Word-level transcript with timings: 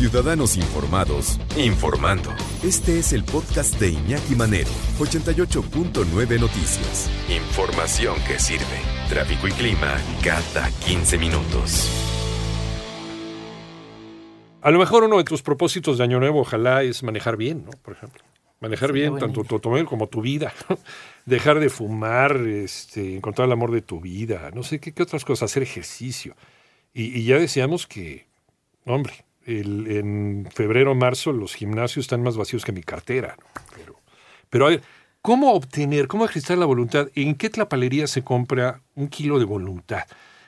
Ciudadanos 0.00 0.56
Informados, 0.56 1.38
informando. 1.58 2.30
Este 2.64 2.98
es 2.98 3.12
el 3.12 3.22
podcast 3.22 3.78
de 3.78 3.90
Iñaki 3.90 4.34
Manero, 4.34 4.70
88.9 4.98 6.40
Noticias. 6.40 7.10
Información 7.28 8.14
que 8.26 8.38
sirve. 8.38 8.64
Tráfico 9.10 9.46
y 9.46 9.50
clima 9.50 9.98
cada 10.24 10.70
15 10.86 11.18
minutos. 11.18 11.90
A 14.62 14.70
lo 14.70 14.78
mejor 14.78 15.04
uno 15.04 15.18
de 15.18 15.24
tus 15.24 15.42
propósitos 15.42 15.98
de 15.98 16.04
Año 16.04 16.18
Nuevo, 16.18 16.40
ojalá, 16.40 16.82
es 16.82 17.02
manejar 17.02 17.36
bien, 17.36 17.66
¿no? 17.66 17.72
Por 17.82 17.92
ejemplo. 17.92 18.24
Manejar 18.60 18.94
bien 18.94 19.18
tanto 19.18 19.44
tu 19.44 19.56
automóvil 19.56 19.84
como 19.84 20.06
tu 20.06 20.22
vida. 20.22 20.54
Dejar 21.26 21.60
de 21.60 21.68
fumar, 21.68 22.38
este, 22.38 23.16
encontrar 23.16 23.48
el 23.48 23.52
amor 23.52 23.70
de 23.70 23.82
tu 23.82 24.00
vida, 24.00 24.50
no 24.54 24.62
sé 24.62 24.80
qué, 24.80 24.92
qué 24.92 25.02
otras 25.02 25.26
cosas, 25.26 25.50
hacer 25.50 25.62
ejercicio. 25.62 26.36
Y, 26.94 27.18
y 27.18 27.24
ya 27.24 27.38
decíamos 27.38 27.86
que, 27.86 28.28
hombre, 28.86 29.12
el, 29.46 29.86
en 29.90 30.48
febrero, 30.52 30.94
marzo, 30.94 31.32
los 31.32 31.54
gimnasios 31.54 32.04
están 32.04 32.22
más 32.22 32.36
vacíos 32.36 32.64
que 32.64 32.72
mi 32.72 32.82
cartera. 32.82 33.36
Pero, 33.76 33.96
pero 34.48 34.66
a 34.66 34.70
ver, 34.70 34.82
¿cómo 35.22 35.52
obtener, 35.52 36.08
cómo 36.08 36.24
ejercitar 36.24 36.58
la 36.58 36.66
voluntad? 36.66 37.08
¿En 37.14 37.34
qué 37.34 37.50
tlapalería 37.50 38.06
se 38.06 38.22
compra 38.22 38.80
un 38.94 39.08
kilo 39.08 39.38
de 39.38 39.44
voluntad? 39.44 40.04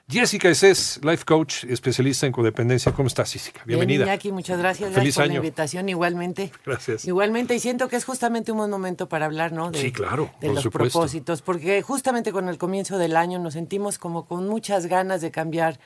Jessica 0.09 0.51
es 0.51 1.01
life 1.03 1.25
coach, 1.25 1.65
especialista 1.65 2.27
en 2.27 2.33
codependencia. 2.33 2.93
¿Cómo 2.93 3.07
estás, 3.07 3.33
Jessica? 3.33 3.63
Bienvenida. 3.65 4.05
Bien, 4.05 4.09
Iñaki, 4.09 4.33
muchas 4.33 4.59
gracias. 4.59 4.93
Feliz 4.93 5.15
por 5.15 5.25
año. 5.25 5.33
la 5.33 5.37
invitación. 5.39 5.89
Igualmente. 5.89 6.53
Gracias. 6.67 7.07
Igualmente, 7.07 7.55
y 7.55 7.61
siento 7.61 7.89
que 7.89 7.97
es 7.97 8.05
justamente 8.05 8.53
un 8.53 8.59
buen 8.59 8.69
momento 8.69 9.09
para 9.09 9.25
hablar, 9.25 9.53
¿no? 9.53 9.71
De, 9.71 9.81
Sí, 9.81 9.91
claro, 9.91 10.31
De 10.41 10.49
por 10.49 10.55
los 10.57 10.65
supuesto. 10.65 10.99
propósitos, 10.99 11.41
porque 11.41 11.81
justamente 11.81 12.31
con 12.31 12.49
el 12.49 12.59
comienzo 12.59 12.99
del 12.99 13.17
año 13.17 13.39
nos 13.39 13.55
sentimos 13.55 13.99
como 13.99 14.27
con 14.27 14.47
muchas 14.49 14.87
ganas 14.87 15.23
de 15.23 15.31
cambiar 15.31 15.79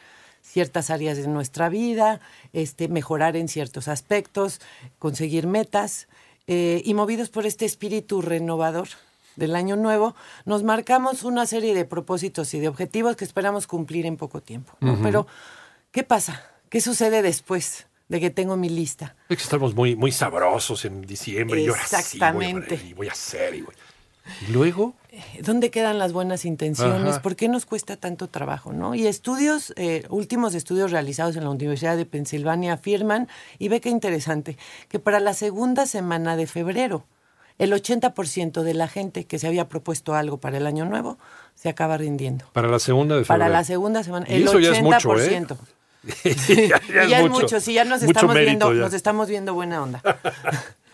ciertas 0.46 0.90
áreas 0.90 1.16
de 1.18 1.26
nuestra 1.28 1.68
vida, 1.68 2.20
este, 2.52 2.88
mejorar 2.88 3.36
en 3.36 3.48
ciertos 3.48 3.88
aspectos, 3.88 4.60
conseguir 4.98 5.46
metas, 5.46 6.08
eh, 6.46 6.80
y 6.84 6.94
movidos 6.94 7.28
por 7.28 7.44
este 7.46 7.64
espíritu 7.64 8.22
renovador 8.22 8.88
del 9.34 9.54
año 9.56 9.76
nuevo, 9.76 10.14
nos 10.46 10.62
marcamos 10.62 11.24
una 11.24 11.44
serie 11.46 11.74
de 11.74 11.84
propósitos 11.84 12.54
y 12.54 12.60
de 12.60 12.68
objetivos 12.68 13.16
que 13.16 13.24
esperamos 13.24 13.66
cumplir 13.66 14.06
en 14.06 14.16
poco 14.16 14.40
tiempo. 14.40 14.72
¿no? 14.80 14.98
Pero, 15.02 15.26
¿qué 15.90 16.04
pasa? 16.04 16.50
¿Qué 16.70 16.80
sucede 16.80 17.20
después 17.20 17.86
de 18.08 18.20
que 18.20 18.30
tengo 18.30 18.56
mi 18.56 18.68
lista? 18.70 19.14
Es 19.28 19.36
que 19.36 19.42
estamos 19.42 19.74
muy, 19.74 19.94
muy 19.96 20.12
sabrosos 20.12 20.84
en 20.86 21.02
diciembre. 21.02 21.60
Y 21.60 21.68
ahora 21.68 21.82
sí 22.02 22.18
voy 22.18 22.44
a- 22.46 22.82
y 22.86 22.94
voy 22.94 23.08
a 23.08 23.12
hacer. 23.12 23.54
Y, 23.56 23.62
voy- 23.62 23.74
y 24.48 24.52
luego, 24.52 24.94
¿Dónde 25.40 25.70
quedan 25.70 25.98
las 25.98 26.12
buenas 26.12 26.44
intenciones? 26.44 27.14
Ajá. 27.14 27.22
¿Por 27.22 27.36
qué 27.36 27.48
nos 27.48 27.64
cuesta 27.64 27.96
tanto 27.96 28.28
trabajo? 28.28 28.72
¿no? 28.72 28.94
Y 28.94 29.06
estudios, 29.06 29.72
eh, 29.76 30.04
últimos 30.10 30.54
estudios 30.54 30.90
realizados 30.90 31.36
en 31.36 31.44
la 31.44 31.50
Universidad 31.50 31.96
de 31.96 32.04
Pensilvania 32.04 32.74
afirman, 32.74 33.26
y 33.58 33.68
ve 33.68 33.80
qué 33.80 33.88
interesante, 33.88 34.58
que 34.88 34.98
para 34.98 35.18
la 35.20 35.32
segunda 35.32 35.86
semana 35.86 36.36
de 36.36 36.46
febrero, 36.46 37.06
el 37.58 37.72
80% 37.72 38.62
de 38.62 38.74
la 38.74 38.88
gente 38.88 39.24
que 39.24 39.38
se 39.38 39.46
había 39.46 39.68
propuesto 39.68 40.14
algo 40.14 40.36
para 40.36 40.58
el 40.58 40.66
año 40.66 40.84
nuevo 40.84 41.16
se 41.54 41.70
acaba 41.70 41.96
rindiendo. 41.96 42.44
para 42.52 42.68
la 42.68 42.78
segunda 42.78 43.16
de 43.16 43.24
febrero. 43.24 43.38
Para 43.44 43.48
la 43.50 43.64
segunda 43.64 44.02
semana, 44.02 44.26
Y 44.28 44.34
el 44.34 44.42
eso 44.42 44.58
80%. 44.58 44.60
ya 44.60 44.72
es 44.72 44.82
mucho, 44.82 45.18
¿eh? 45.18 45.46
ya, 46.68 47.06
ya 47.06 47.20
es 47.24 47.30
mucho, 47.30 47.60
sí, 47.60 47.72
ya 47.72 47.84
nos 47.84 48.02
Mucho 48.02 48.10
estamos 48.12 48.34
mérito 48.34 48.50
viendo, 48.50 48.74
ya. 48.74 48.80
nos 48.80 48.92
estamos 48.92 49.28
viendo 49.28 49.54
buena 49.54 49.82
onda. 49.82 50.02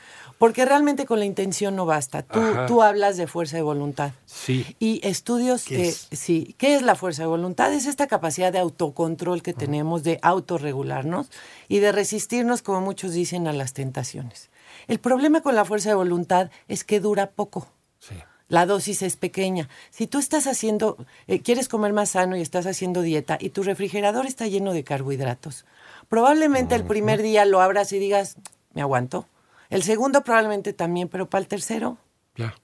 Porque 0.42 0.64
realmente 0.64 1.06
con 1.06 1.20
la 1.20 1.24
intención 1.24 1.76
no 1.76 1.86
basta. 1.86 2.24
Tú, 2.24 2.40
Ajá. 2.40 2.66
tú 2.66 2.82
hablas 2.82 3.16
de 3.16 3.28
fuerza 3.28 3.58
de 3.58 3.62
voluntad. 3.62 4.10
Sí. 4.26 4.74
Y 4.80 5.00
estudios 5.06 5.62
¿Qué 5.64 5.76
que, 5.76 5.88
es? 5.90 6.08
sí, 6.10 6.56
¿qué 6.58 6.74
es 6.74 6.82
la 6.82 6.96
fuerza 6.96 7.22
de 7.22 7.28
voluntad? 7.28 7.72
Es 7.72 7.86
esta 7.86 8.08
capacidad 8.08 8.52
de 8.52 8.58
autocontrol 8.58 9.40
que 9.40 9.52
tenemos, 9.52 10.02
de 10.02 10.18
autorregularnos 10.20 11.30
y 11.68 11.78
de 11.78 11.92
resistirnos, 11.92 12.62
como 12.62 12.80
muchos 12.80 13.12
dicen, 13.12 13.46
a 13.46 13.52
las 13.52 13.72
tentaciones. 13.72 14.50
El 14.88 14.98
problema 14.98 15.42
con 15.42 15.54
la 15.54 15.64
fuerza 15.64 15.90
de 15.90 15.94
voluntad 15.94 16.50
es 16.66 16.82
que 16.82 16.98
dura 16.98 17.30
poco. 17.30 17.68
Sí. 18.00 18.16
La 18.48 18.66
dosis 18.66 19.02
es 19.02 19.14
pequeña. 19.14 19.68
Si 19.90 20.08
tú 20.08 20.18
estás 20.18 20.48
haciendo, 20.48 20.96
eh, 21.28 21.38
quieres 21.40 21.68
comer 21.68 21.92
más 21.92 22.08
sano 22.08 22.36
y 22.36 22.40
estás 22.40 22.66
haciendo 22.66 23.02
dieta 23.02 23.38
y 23.40 23.50
tu 23.50 23.62
refrigerador 23.62 24.26
está 24.26 24.48
lleno 24.48 24.72
de 24.72 24.82
carbohidratos, 24.82 25.66
probablemente 26.08 26.74
el 26.74 26.84
primer 26.84 27.22
día 27.22 27.44
lo 27.44 27.60
abras 27.60 27.92
y 27.92 28.00
digas, 28.00 28.38
me 28.74 28.82
aguanto. 28.82 29.28
El 29.72 29.82
segundo 29.82 30.22
probablemente 30.22 30.72
también, 30.72 31.08
pero 31.08 31.28
para 31.28 31.40
el 31.42 31.48
tercero, 31.48 31.98
Ya. 32.36 32.54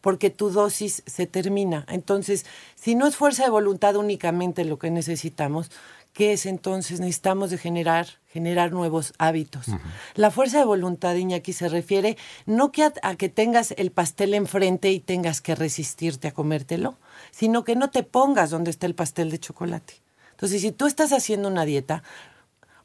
porque 0.00 0.30
tu 0.30 0.50
dosis 0.50 1.02
se 1.06 1.26
termina. 1.26 1.84
Entonces, 1.88 2.46
si 2.74 2.94
no 2.94 3.06
es 3.06 3.16
fuerza 3.16 3.44
de 3.44 3.50
voluntad 3.50 3.96
únicamente 3.96 4.64
lo 4.64 4.78
que 4.78 4.90
necesitamos, 4.90 5.70
¿qué 6.14 6.32
es 6.32 6.46
entonces? 6.46 7.00
Necesitamos 7.00 7.50
de 7.50 7.58
generar, 7.58 8.06
generar 8.32 8.72
nuevos 8.72 9.12
hábitos. 9.18 9.66
La 10.14 10.30
fuerza 10.30 10.58
de 10.58 10.64
voluntad, 10.64 11.14
Iñaki, 11.14 11.52
se 11.52 11.68
refiere 11.68 12.16
no 12.46 12.72
que 12.72 12.84
a, 12.84 12.92
a 13.02 13.16
que 13.16 13.28
tengas 13.28 13.72
el 13.76 13.90
pastel 13.90 14.32
enfrente 14.34 14.90
y 14.90 15.00
tengas 15.00 15.40
que 15.42 15.54
resistirte 15.54 16.28
a 16.28 16.32
comértelo, 16.32 16.96
sino 17.30 17.62
que 17.64 17.76
no 17.76 17.90
te 17.90 18.02
pongas 18.02 18.48
donde 18.50 18.70
está 18.70 18.86
el 18.86 18.94
pastel 18.94 19.30
de 19.30 19.38
chocolate. 19.38 19.94
Entonces, 20.32 20.62
si 20.62 20.72
tú 20.72 20.86
estás 20.86 21.12
haciendo 21.12 21.48
una 21.48 21.66
dieta, 21.66 22.02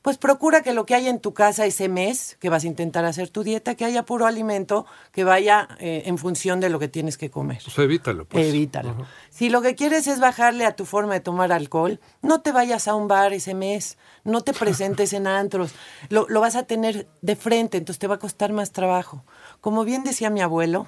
pues 0.06 0.20
procura 0.20 0.62
que 0.62 0.76
lo 0.76 0.86
que 0.86 0.94
haya 0.94 1.10
en 1.10 1.20
tu 1.20 1.34
casa 1.34 1.66
ese 1.66 1.90
mes, 1.90 2.38
que 2.40 2.50
vas 2.50 2.64
a 2.64 2.68
intentar 2.68 3.06
hacer 3.06 3.32
tu 3.32 3.42
dieta, 3.42 3.74
que 3.74 3.86
haya 3.86 4.06
puro 4.06 4.28
alimento 4.28 4.86
que 5.12 5.24
vaya 5.24 5.68
eh, 5.80 6.04
en 6.06 6.20
función 6.20 6.60
de 6.60 6.70
lo 6.70 6.78
que 6.78 6.88
tienes 6.88 7.18
que 7.18 7.32
comer. 7.32 7.58
Pues 7.64 7.76
evítalo, 7.80 8.26
pues. 8.26 8.46
Evítalo. 8.50 9.08
Si 9.32 9.50
lo 9.50 9.64
que 9.64 9.74
quieres 9.74 10.06
es 10.06 10.20
bajarle 10.20 10.68
a 10.68 10.76
tu 10.76 10.86
forma 10.86 11.14
de 11.14 11.22
tomar 11.22 11.52
alcohol, 11.52 12.00
no 12.22 12.42
te 12.42 12.52
vayas 12.52 12.88
a 12.88 12.94
un 12.94 13.08
bar 13.08 13.34
ese 13.34 13.56
mes, 13.56 13.98
no 14.24 14.42
te 14.42 14.54
presentes 14.54 15.12
en 15.12 15.26
antros, 15.26 15.74
lo, 16.10 16.28
lo 16.30 16.40
vas 16.40 16.56
a 16.56 16.68
tener 16.68 17.08
de 17.24 17.36
frente, 17.36 17.80
entonces 17.80 17.98
te 17.98 18.06
va 18.06 18.14
a 18.14 18.20
costar 18.20 18.54
más 18.54 18.72
trabajo. 18.74 19.26
Como 19.60 19.86
bien 19.86 20.04
decía 20.04 20.30
mi 20.30 20.42
abuelo, 20.42 20.88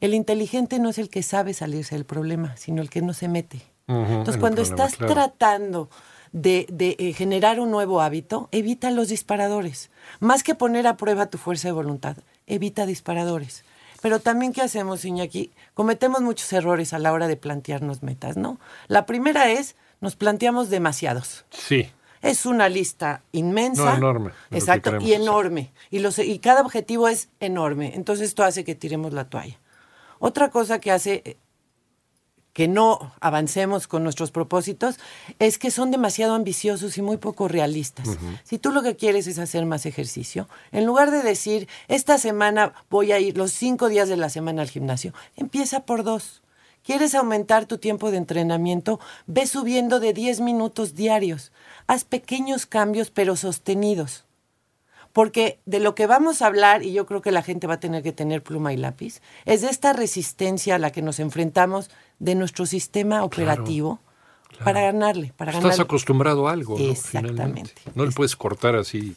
el 0.00 0.12
inteligente 0.12 0.78
no 0.78 0.90
es 0.90 0.98
el 0.98 1.08
que 1.08 1.22
sabe 1.22 1.54
salirse 1.54 1.94
del 1.94 2.04
problema, 2.04 2.54
sino 2.58 2.82
el 2.82 2.90
que 2.90 3.00
no 3.00 3.14
se 3.14 3.28
mete. 3.28 3.62
Entonces, 3.88 4.36
cuando 4.36 4.62
problema, 4.62 4.84
estás 4.84 4.96
claro. 4.98 5.14
tratando 5.14 5.88
de, 6.36 6.66
de, 6.68 6.96
eh, 6.98 7.14
generar 7.14 7.60
un 7.60 7.70
nuevo 7.70 8.02
hábito, 8.02 8.50
evita 8.52 8.90
los 8.90 9.08
disparadores. 9.08 9.90
Más 10.20 10.42
que 10.42 10.54
poner 10.54 10.86
a 10.86 10.98
prueba 10.98 11.26
tu 11.26 11.38
fuerza 11.38 11.68
de 11.68 11.72
voluntad, 11.72 12.18
evita 12.46 12.84
disparadores. 12.84 13.64
Pero 14.02 14.20
también, 14.20 14.52
¿qué 14.52 14.60
hacemos, 14.60 15.06
Iñaki? 15.06 15.50
Cometemos 15.72 16.20
muchos 16.20 16.52
errores 16.52 16.92
a 16.92 16.98
la 16.98 17.14
hora 17.14 17.26
de 17.26 17.38
plantearnos 17.38 18.02
metas, 18.02 18.36
¿no? 18.36 18.60
La 18.86 19.06
primera 19.06 19.50
es, 19.50 19.76
nos 20.02 20.14
planteamos 20.14 20.68
demasiados. 20.68 21.46
Sí. 21.50 21.88
Es 22.20 22.44
una 22.44 22.68
lista 22.68 23.22
inmensa. 23.32 23.92
No, 23.92 23.96
enorme, 23.96 24.30
que 24.50 24.58
Exacto, 24.58 24.98
y 25.00 25.14
enorme. 25.14 25.72
Y, 25.90 26.00
los, 26.00 26.18
y 26.18 26.38
cada 26.40 26.60
objetivo 26.60 27.08
es 27.08 27.30
enorme. 27.40 27.92
Entonces 27.94 28.28
esto 28.28 28.44
hace 28.44 28.62
que 28.62 28.74
tiremos 28.74 29.14
la 29.14 29.30
toalla. 29.30 29.58
Otra 30.18 30.50
cosa 30.50 30.80
que 30.80 30.92
hace 30.92 31.22
eh, 31.24 31.36
que 32.56 32.68
no 32.68 33.12
avancemos 33.20 33.86
con 33.86 34.02
nuestros 34.02 34.30
propósitos 34.30 34.98
es 35.38 35.58
que 35.58 35.70
son 35.70 35.90
demasiado 35.90 36.34
ambiciosos 36.34 36.96
y 36.96 37.02
muy 37.02 37.18
poco 37.18 37.48
realistas. 37.48 38.08
Si 38.44 38.56
tú 38.56 38.72
lo 38.72 38.82
que 38.82 38.96
quieres 38.96 39.26
es 39.26 39.38
hacer 39.38 39.66
más 39.66 39.84
ejercicio, 39.84 40.48
en 40.72 40.86
lugar 40.86 41.10
de 41.10 41.22
decir, 41.22 41.68
esta 41.88 42.16
semana 42.16 42.72
voy 42.88 43.12
a 43.12 43.20
ir 43.20 43.36
los 43.36 43.52
cinco 43.52 43.90
días 43.90 44.08
de 44.08 44.16
la 44.16 44.30
semana 44.30 44.62
al 44.62 44.70
gimnasio, 44.70 45.12
empieza 45.36 45.80
por 45.80 46.02
dos. 46.02 46.42
¿Quieres 46.82 47.14
aumentar 47.14 47.66
tu 47.66 47.76
tiempo 47.76 48.10
de 48.10 48.16
entrenamiento? 48.16 49.00
Ve 49.26 49.46
subiendo 49.46 50.00
de 50.00 50.14
10 50.14 50.40
minutos 50.40 50.94
diarios. 50.94 51.52
Haz 51.86 52.04
pequeños 52.04 52.64
cambios 52.64 53.10
pero 53.10 53.36
sostenidos. 53.36 54.24
Porque 55.12 55.60
de 55.64 55.80
lo 55.80 55.94
que 55.94 56.06
vamos 56.06 56.40
a 56.40 56.46
hablar, 56.46 56.82
y 56.82 56.92
yo 56.92 57.04
creo 57.04 57.22
que 57.22 57.32
la 57.32 57.42
gente 57.42 57.66
va 57.66 57.74
a 57.74 57.80
tener 57.80 58.02
que 58.02 58.12
tener 58.12 58.42
pluma 58.42 58.72
y 58.72 58.76
lápiz, 58.76 59.22
es 59.46 59.62
de 59.62 59.68
esta 59.68 59.92
resistencia 59.92 60.74
a 60.74 60.78
la 60.78 60.92
que 60.92 61.00
nos 61.00 61.20
enfrentamos 61.20 61.90
de 62.18 62.34
nuestro 62.34 62.66
sistema 62.66 63.24
operativo 63.24 64.00
para 64.64 64.80
ganarle, 64.80 65.32
para 65.36 65.50
Estás 65.50 65.62
ganarle. 65.64 65.82
acostumbrado 65.82 66.48
a 66.48 66.52
algo, 66.52 66.78
¿no? 66.78 66.84
Exactamente. 66.84 67.32
Finalmente. 67.32 67.72
No 67.94 68.04
le 68.04 68.12
puedes 68.12 68.36
cortar 68.36 68.76
así. 68.76 69.14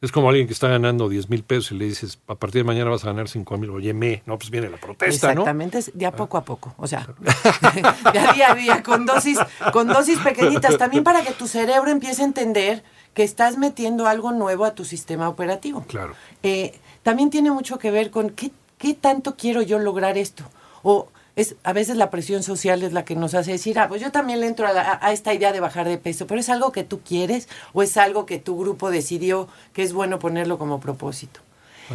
Es 0.00 0.12
como 0.12 0.28
alguien 0.28 0.46
que 0.46 0.52
está 0.52 0.68
ganando 0.68 1.08
10 1.08 1.30
mil 1.30 1.42
pesos 1.44 1.72
y 1.72 1.76
le 1.76 1.86
dices, 1.86 2.18
a 2.28 2.34
partir 2.34 2.60
de 2.60 2.64
mañana 2.64 2.90
vas 2.90 3.04
a 3.04 3.06
ganar 3.06 3.26
5 3.26 3.56
mil. 3.56 3.70
Oye, 3.70 3.94
me, 3.94 4.22
no, 4.26 4.36
pues 4.36 4.50
viene 4.50 4.68
la 4.68 4.76
protesta, 4.76 5.28
¿no? 5.28 5.40
Exactamente, 5.40 5.78
es 5.78 5.92
de 5.94 6.04
a 6.04 6.12
poco 6.12 6.36
a 6.36 6.44
poco, 6.44 6.74
o 6.76 6.86
sea, 6.86 7.08
de 8.12 8.18
a 8.18 8.32
día 8.34 8.52
a 8.52 8.54
día, 8.54 8.82
con 8.82 9.06
dosis, 9.06 9.38
con 9.72 9.88
dosis 9.88 10.18
pequeñitas, 10.18 10.76
también 10.76 11.04
para 11.04 11.22
que 11.24 11.32
tu 11.32 11.48
cerebro 11.48 11.90
empiece 11.90 12.20
a 12.20 12.26
entender 12.26 12.84
que 13.14 13.22
estás 13.22 13.56
metiendo 13.56 14.06
algo 14.06 14.32
nuevo 14.32 14.66
a 14.66 14.74
tu 14.74 14.84
sistema 14.84 15.30
operativo. 15.30 15.84
Claro. 15.88 16.14
Eh, 16.42 16.78
también 17.02 17.30
tiene 17.30 17.50
mucho 17.50 17.78
que 17.78 17.90
ver 17.90 18.10
con 18.10 18.28
qué, 18.28 18.50
qué 18.76 18.92
tanto 18.92 19.36
quiero 19.36 19.62
yo 19.62 19.78
lograr 19.78 20.18
esto. 20.18 20.44
O 20.82 21.08
es 21.36 21.56
a 21.64 21.72
veces 21.72 21.96
la 21.96 22.10
presión 22.10 22.42
social 22.42 22.82
es 22.82 22.92
la 22.92 23.04
que 23.04 23.16
nos 23.16 23.34
hace 23.34 23.52
decir, 23.52 23.78
ah, 23.78 23.88
pues 23.88 24.00
yo 24.00 24.12
también 24.12 24.40
le 24.40 24.46
entro 24.46 24.66
a, 24.68 24.72
la- 24.72 24.98
a 25.02 25.12
esta 25.12 25.34
idea 25.34 25.52
de 25.52 25.60
bajar 25.60 25.86
de 25.88 25.98
peso, 25.98 26.26
pero 26.26 26.38
es 26.40 26.48
algo 26.48 26.70
que 26.72 26.84
tú 26.84 27.00
quieres 27.00 27.48
o 27.72 27.82
es 27.82 27.96
algo 27.96 28.24
que 28.26 28.38
tu 28.38 28.56
grupo 28.58 28.90
decidió 28.90 29.48
que 29.72 29.82
es 29.82 29.92
bueno 29.92 30.18
ponerlo 30.18 30.58
como 30.58 30.78
propósito. 30.80 31.40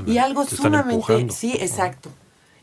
y 0.06 0.18
algo 0.20 0.44
sumamente, 0.46 1.06
sí, 1.34 1.54
exacto. 1.60 2.10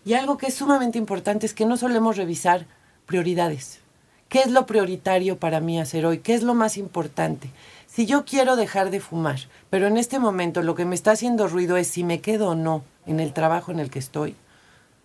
Y 0.04 0.14
algo 0.14 0.36
que 0.38 0.46
es 0.46 0.54
sumamente 0.54 0.98
importante 0.98 1.46
es 1.46 1.54
que 1.54 1.64
no 1.66 1.76
solemos 1.76 2.16
revisar 2.16 2.66
prioridades. 3.06 3.78
¿Qué 4.28 4.40
es 4.40 4.50
lo 4.50 4.66
prioritario 4.66 5.36
para 5.38 5.60
mí 5.60 5.80
hacer 5.80 6.04
hoy? 6.04 6.18
¿Qué 6.18 6.34
es 6.34 6.42
lo 6.42 6.54
más 6.54 6.76
importante? 6.76 7.48
Si 7.86 8.04
yo 8.06 8.24
quiero 8.24 8.56
dejar 8.56 8.90
de 8.90 9.00
fumar, 9.00 9.38
pero 9.70 9.86
en 9.86 9.96
este 9.96 10.18
momento 10.18 10.62
lo 10.62 10.74
que 10.74 10.84
me 10.84 10.94
está 10.94 11.12
haciendo 11.12 11.46
ruido 11.48 11.76
es 11.76 11.86
si 11.88 12.04
me 12.04 12.20
quedo 12.20 12.48
o 12.50 12.54
no 12.54 12.82
en 13.06 13.20
el 13.20 13.32
trabajo 13.32 13.70
en 13.72 13.78
el 13.78 13.88
que 13.90 14.00
estoy, 14.00 14.34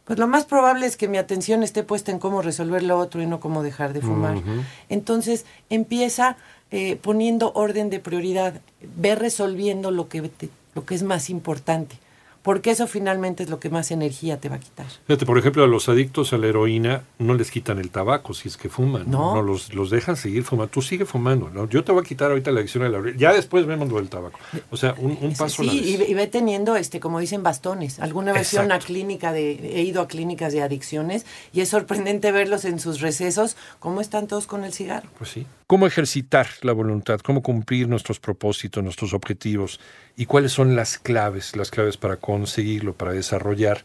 pues 0.05 0.19
lo 0.19 0.27
más 0.27 0.45
probable 0.45 0.85
es 0.85 0.97
que 0.97 1.07
mi 1.07 1.17
atención 1.17 1.63
esté 1.63 1.83
puesta 1.83 2.11
en 2.11 2.19
cómo 2.19 2.41
resolver 2.41 2.83
lo 2.83 2.97
otro 2.97 3.21
y 3.21 3.27
no 3.27 3.39
cómo 3.39 3.63
dejar 3.63 3.93
de 3.93 4.01
fumar. 4.01 4.41
Entonces 4.89 5.45
empieza 5.69 6.37
eh, 6.71 6.95
poniendo 6.95 7.51
orden 7.53 7.89
de 7.89 7.99
prioridad, 7.99 8.61
ve 8.97 9.15
resolviendo 9.15 9.91
lo 9.91 10.09
que, 10.09 10.29
lo 10.73 10.85
que 10.85 10.95
es 10.95 11.03
más 11.03 11.29
importante 11.29 11.97
porque 12.43 12.71
eso 12.71 12.87
finalmente 12.87 13.43
es 13.43 13.49
lo 13.49 13.59
que 13.59 13.69
más 13.69 13.91
energía 13.91 14.39
te 14.39 14.49
va 14.49 14.55
a 14.55 14.59
quitar. 14.59 14.87
Fíjate, 15.05 15.25
por 15.25 15.37
ejemplo, 15.37 15.63
a 15.63 15.67
los 15.67 15.89
adictos 15.89 16.33
a 16.33 16.37
la 16.37 16.47
heroína 16.47 17.03
no 17.19 17.35
les 17.35 17.51
quitan 17.51 17.77
el 17.77 17.89
tabaco 17.91 18.33
si 18.33 18.47
es 18.47 18.57
que 18.57 18.69
fuman. 18.69 19.09
No, 19.09 19.35
no 19.35 19.41
los, 19.41 19.73
los 19.73 19.89
dejan 19.89 20.15
seguir 20.15 20.43
fumando. 20.43 20.71
Tú 20.71 20.81
sigue 20.81 21.05
fumando. 21.05 21.49
¿no? 21.49 21.69
Yo 21.69 21.83
te 21.83 21.91
voy 21.91 22.01
a 22.01 22.07
quitar 22.07 22.31
ahorita 22.31 22.51
la 22.51 22.59
adicción 22.59 22.83
a 22.83 22.89
la 22.89 22.97
heroína. 22.97 23.17
Ya 23.17 23.33
después 23.33 23.65
vemos 23.65 23.89
lo 23.89 23.97
del 23.97 24.09
tabaco. 24.09 24.39
O 24.71 24.77
sea, 24.77 24.95
un, 24.97 25.33
paso 25.37 25.63
sí, 25.63 25.69
a 25.69 25.73
la 25.73 25.79
vez. 25.79 26.09
Y, 26.09 26.13
ve 26.13 26.27
teniendo, 26.27 26.75
este, 26.75 26.99
como 26.99 27.19
dicen, 27.19 27.43
bastones. 27.43 27.99
Alguna 27.99 28.33
vez 28.33 28.53
a 28.55 28.63
una 28.63 28.79
clínica 28.79 29.31
de, 29.31 29.51
he 29.75 29.83
ido 29.83 30.01
a 30.01 30.07
clínicas 30.07 30.53
de 30.53 30.61
adicciones 30.61 31.25
y 31.53 31.61
es 31.61 31.69
sorprendente 31.69 32.31
verlos 32.31 32.65
en 32.65 32.79
sus 32.79 33.01
recesos, 33.01 33.55
cómo 33.79 34.01
están 34.01 34.27
todos 34.27 34.47
con 34.47 34.63
el 34.63 34.73
cigarro. 34.73 35.09
Pues 35.17 35.29
sí. 35.29 35.45
¿Cómo 35.67 35.87
ejercitar 35.87 36.47
la 36.63 36.73
voluntad? 36.73 37.21
¿Cómo 37.21 37.41
cumplir 37.41 37.87
nuestros 37.87 38.19
propósitos, 38.19 38.83
nuestros 38.83 39.13
objetivos? 39.13 39.79
¿Y 40.17 40.25
cuáles 40.25 40.51
son 40.51 40.75
las 40.75 40.97
claves, 40.97 41.55
las 41.55 41.71
claves 41.71 41.95
para 41.95 42.17
conseguirlo, 42.31 42.93
para 42.93 43.11
desarrollar? 43.13 43.83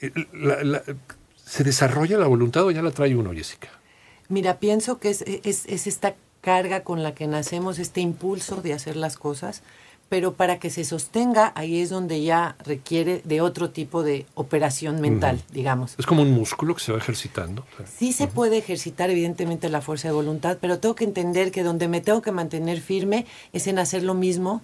Eh, 0.00 0.12
¿Se 1.44 1.64
desarrolla 1.64 2.18
la 2.18 2.26
voluntad 2.26 2.64
o 2.64 2.70
ya 2.70 2.82
la 2.82 2.90
trae 2.90 3.14
uno, 3.14 3.32
Jessica? 3.32 3.68
Mira, 4.28 4.58
pienso 4.58 4.98
que 4.98 5.10
es, 5.10 5.22
es, 5.22 5.66
es 5.66 5.86
esta 5.86 6.14
carga 6.40 6.82
con 6.82 7.02
la 7.02 7.14
que 7.14 7.26
nacemos, 7.26 7.78
este 7.78 8.00
impulso 8.00 8.62
de 8.62 8.72
hacer 8.72 8.96
las 8.96 9.16
cosas, 9.16 9.62
pero 10.08 10.34
para 10.34 10.58
que 10.58 10.70
se 10.70 10.84
sostenga, 10.84 11.52
ahí 11.56 11.80
es 11.80 11.90
donde 11.90 12.22
ya 12.22 12.56
requiere 12.64 13.20
de 13.24 13.40
otro 13.40 13.70
tipo 13.70 14.02
de 14.04 14.26
operación 14.34 15.00
mental, 15.00 15.42
digamos. 15.52 15.96
Es 15.98 16.06
como 16.06 16.22
un 16.22 16.32
músculo 16.32 16.74
que 16.74 16.80
se 16.80 16.92
va 16.92 16.98
ejercitando. 16.98 17.64
Sí 17.98 18.12
se 18.12 18.28
puede 18.28 18.58
ejercitar, 18.58 19.10
evidentemente, 19.10 19.68
la 19.68 19.80
fuerza 19.80 20.08
de 20.08 20.14
voluntad, 20.14 20.58
pero 20.60 20.78
tengo 20.78 20.94
que 20.94 21.04
entender 21.04 21.50
que 21.50 21.64
donde 21.64 21.88
me 21.88 22.00
tengo 22.00 22.22
que 22.22 22.30
mantener 22.30 22.80
firme 22.80 23.26
es 23.52 23.66
en 23.66 23.80
hacer 23.80 24.04
lo 24.04 24.14
mismo 24.14 24.62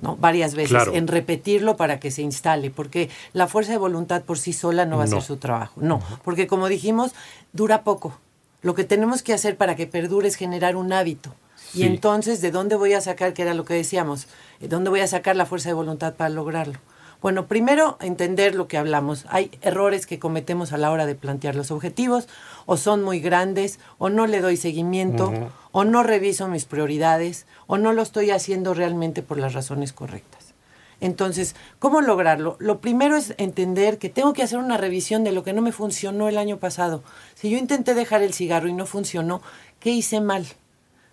¿no? 0.00 0.16
varias 0.16 0.54
veces, 0.54 0.88
en 0.92 1.06
repetirlo 1.06 1.76
para 1.76 2.00
que 2.00 2.10
se 2.10 2.22
instale, 2.22 2.70
porque 2.70 3.10
la 3.32 3.46
fuerza 3.46 3.72
de 3.72 3.78
voluntad 3.78 4.22
por 4.22 4.38
sí 4.38 4.52
sola 4.52 4.86
no 4.86 4.96
va 4.96 5.02
a 5.02 5.06
hacer 5.06 5.22
su 5.22 5.36
trabajo. 5.36 5.80
No, 5.80 6.02
porque 6.24 6.46
como 6.46 6.68
dijimos, 6.68 7.12
dura 7.52 7.82
poco. 7.82 8.18
Lo 8.62 8.74
que 8.74 8.84
tenemos 8.84 9.22
que 9.22 9.34
hacer 9.34 9.56
para 9.56 9.76
que 9.76 9.86
perdure 9.86 10.28
es 10.28 10.36
generar 10.36 10.76
un 10.76 10.92
hábito. 10.92 11.34
Y 11.74 11.82
entonces, 11.82 12.40
¿de 12.40 12.50
dónde 12.50 12.76
voy 12.76 12.94
a 12.94 13.00
sacar, 13.00 13.34
que 13.34 13.42
era 13.42 13.52
lo 13.52 13.64
que 13.64 13.74
decíamos, 13.74 14.28
¿de 14.60 14.68
dónde 14.68 14.90
voy 14.90 15.00
a 15.00 15.06
sacar 15.06 15.36
la 15.36 15.44
fuerza 15.44 15.68
de 15.68 15.74
voluntad 15.74 16.14
para 16.14 16.30
lograrlo? 16.30 16.78
Bueno, 17.24 17.46
primero 17.46 17.96
entender 18.02 18.54
lo 18.54 18.68
que 18.68 18.76
hablamos. 18.76 19.24
Hay 19.30 19.50
errores 19.62 20.04
que 20.04 20.18
cometemos 20.18 20.74
a 20.74 20.76
la 20.76 20.90
hora 20.90 21.06
de 21.06 21.14
plantear 21.14 21.54
los 21.54 21.70
objetivos, 21.70 22.28
o 22.66 22.76
son 22.76 23.02
muy 23.02 23.18
grandes, 23.18 23.80
o 23.96 24.10
no 24.10 24.26
le 24.26 24.42
doy 24.42 24.58
seguimiento, 24.58 25.32
o 25.72 25.84
no 25.84 26.02
reviso 26.02 26.48
mis 26.48 26.66
prioridades, 26.66 27.46
o 27.66 27.78
no 27.78 27.94
lo 27.94 28.02
estoy 28.02 28.30
haciendo 28.30 28.74
realmente 28.74 29.22
por 29.22 29.38
las 29.38 29.54
razones 29.54 29.94
correctas. 29.94 30.52
Entonces, 31.00 31.56
¿cómo 31.78 32.02
lograrlo? 32.02 32.58
Lo 32.60 32.82
primero 32.82 33.16
es 33.16 33.32
entender 33.38 33.96
que 33.96 34.10
tengo 34.10 34.34
que 34.34 34.42
hacer 34.42 34.58
una 34.58 34.76
revisión 34.76 35.24
de 35.24 35.32
lo 35.32 35.44
que 35.44 35.54
no 35.54 35.62
me 35.62 35.72
funcionó 35.72 36.28
el 36.28 36.36
año 36.36 36.58
pasado. 36.58 37.02
Si 37.36 37.48
yo 37.48 37.56
intenté 37.56 37.94
dejar 37.94 38.20
el 38.20 38.34
cigarro 38.34 38.68
y 38.68 38.74
no 38.74 38.84
funcionó, 38.84 39.40
¿qué 39.80 39.88
hice 39.88 40.20
mal? 40.20 40.46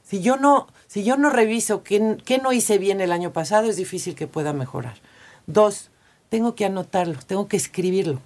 Si 0.03 0.21
yo 0.21 0.35
no, 0.35 0.67
si 0.87 1.05
yo 1.05 1.15
no 1.15 1.29
reviso 1.29 1.83
qué, 1.83 2.17
qué 2.25 2.37
no 2.39 2.51
hice 2.51 2.79
bien 2.79 2.99
el 2.99 3.13
año 3.13 3.31
pasado, 3.31 3.69
es 3.69 3.77
difícil 3.77 4.13
que 4.13 4.27
pueda 4.27 4.51
mejorar. 4.51 4.95
Dos, 5.47 5.90
tengo 6.31 6.55
que 6.55 6.63
anotarlo, 6.63 7.19
tengo 7.27 7.49
que 7.49 7.57
escribirlo. 7.57 8.21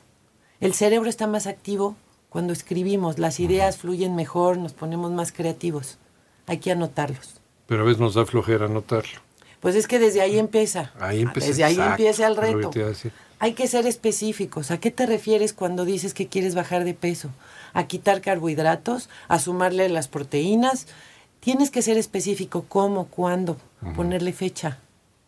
El 0.60 0.76
cerebro 0.76 1.10
está 1.10 1.26
más 1.26 1.48
activo 1.48 1.96
cuando 2.30 2.54
escribimos, 2.54 3.18
las 3.18 3.40
ideas 3.40 3.78
fluyen 3.78 4.16
mejor, 4.16 4.60
nos 4.60 4.74
ponemos 4.74 5.12
más 5.12 5.32
creativos. 5.32 5.98
Hay 6.46 6.60
que 6.60 6.72
anotarlos. 6.72 7.42
Pero 7.66 7.82
a 7.82 7.86
veces 7.86 8.00
nos 8.00 8.14
da 8.14 8.28
flojera 8.28 8.68
anotarlo. 8.68 9.20
Pues 9.60 9.74
es 9.74 9.88
que 9.88 9.98
desde 9.98 10.22
ahí 10.22 10.38
empieza. 10.38 10.94
Ahí 11.00 11.24
empieza. 11.24 11.48
Desde 11.48 11.64
ahí 11.64 11.80
empieza 11.80 12.28
el 12.28 12.36
reto. 12.36 12.70
Hay 13.40 13.54
que 13.54 13.68
ser 13.68 13.88
específicos. 13.88 14.70
¿A 14.70 14.80
qué 14.80 14.92
te 14.92 15.08
refieres 15.08 15.54
cuando 15.54 15.84
dices 15.84 16.14
que 16.14 16.28
quieres 16.28 16.54
bajar 16.54 16.84
de 16.84 16.94
peso? 16.94 17.32
¿A 17.74 17.88
quitar 17.88 18.22
carbohidratos? 18.22 19.10
¿A 19.28 19.40
sumarle 19.40 19.90
las 19.90 20.08
proteínas? 20.10 20.86
Tienes 21.40 21.72
que 21.72 21.82
ser 21.82 21.98
específico, 21.98 22.66
cómo, 22.70 23.08
cuándo, 23.08 23.58
ponerle 23.96 24.32
fecha. 24.32 24.78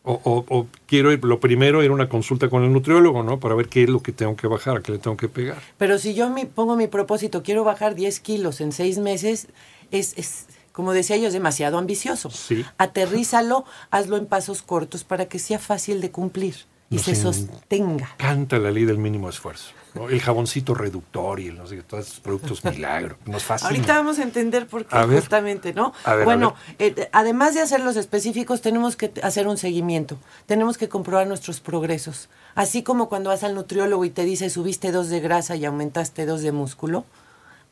O, 0.09 0.67
quiero 0.85 1.11
ir, 1.11 1.23
lo 1.25 1.41
primero 1.41 1.83
ir 1.83 1.89
a 1.89 1.93
una 1.93 2.07
consulta 2.07 2.49
con 2.49 2.63
el 2.63 2.71
nutriólogo, 2.71 3.23
¿no? 3.23 3.41
Para 3.41 3.55
ver 3.55 3.67
qué 3.67 3.83
es 3.83 3.89
lo 3.89 4.01
que 4.01 4.13
tengo 4.13 4.37
que 4.37 4.47
bajar, 4.47 4.77
a 4.77 4.81
qué 4.81 4.93
le 4.93 4.99
tengo 4.99 5.17
que 5.17 5.27
pegar. 5.27 5.57
Pero 5.77 5.99
si 5.99 6.13
yo 6.13 6.29
me 6.29 6.45
pongo 6.45 6.77
mi 6.77 6.87
propósito, 6.87 7.43
quiero 7.43 7.65
bajar 7.65 7.93
10 7.93 8.21
kilos 8.21 8.61
en 8.61 8.71
seis 8.71 8.99
meses, 8.99 9.47
es, 9.91 10.17
es 10.17 10.45
como 10.71 10.93
decía 10.93 11.17
yo, 11.17 11.27
es 11.27 11.33
demasiado 11.33 11.77
ambicioso. 11.77 12.29
Sí. 12.29 12.63
Aterrízalo, 12.77 13.65
hazlo 13.91 14.15
en 14.15 14.27
pasos 14.27 14.61
cortos 14.61 15.03
para 15.03 15.25
que 15.25 15.39
sea 15.39 15.59
fácil 15.59 15.99
de 15.99 16.11
cumplir 16.11 16.55
y 16.89 16.99
se 16.99 17.15
sostenga. 17.15 18.15
Canta 18.17 18.59
la 18.59 18.71
ley 18.71 18.85
del 18.85 18.97
mínimo 18.97 19.29
esfuerzo. 19.29 19.71
El 20.09 20.21
jaboncito 20.21 20.73
reductor 20.73 21.39
y 21.39 21.51
no 21.51 21.67
sé, 21.67 21.81
todos 21.83 22.07
esos 22.07 22.19
productos 22.19 22.63
milagro. 22.63 23.17
Nos 23.25 23.43
fascina. 23.43 23.69
Ahorita 23.69 23.95
vamos 23.95 24.19
a 24.19 24.23
entender 24.23 24.67
por 24.67 24.85
qué, 24.85 24.97
justamente, 24.97 25.73
¿no? 25.73 25.93
bueno, 26.23 26.55
eh, 26.79 27.09
además 27.11 27.53
de 27.53 27.61
hacer 27.61 27.81
los 27.81 27.95
específicos, 27.95 28.61
tenemos 28.61 28.95
que 28.95 29.11
hacer 29.23 29.47
un 29.47 29.57
seguimiento. 29.57 30.17
Tenemos 30.45 30.77
que 30.77 30.89
comprobar 30.89 31.27
nuestros 31.27 31.59
progresos. 31.59 32.29
Así 32.55 32.83
como 32.83 33.09
cuando 33.09 33.29
vas 33.29 33.43
al 33.43 33.55
nutriólogo 33.55 34.05
y 34.05 34.09
te 34.09 34.23
dice 34.23 34.49
subiste 34.49 34.91
dos 34.91 35.09
de 35.09 35.19
grasa 35.19 35.55
y 35.55 35.65
aumentaste 35.65 36.25
dos 36.25 36.41
de 36.41 36.51
músculo, 36.51 37.05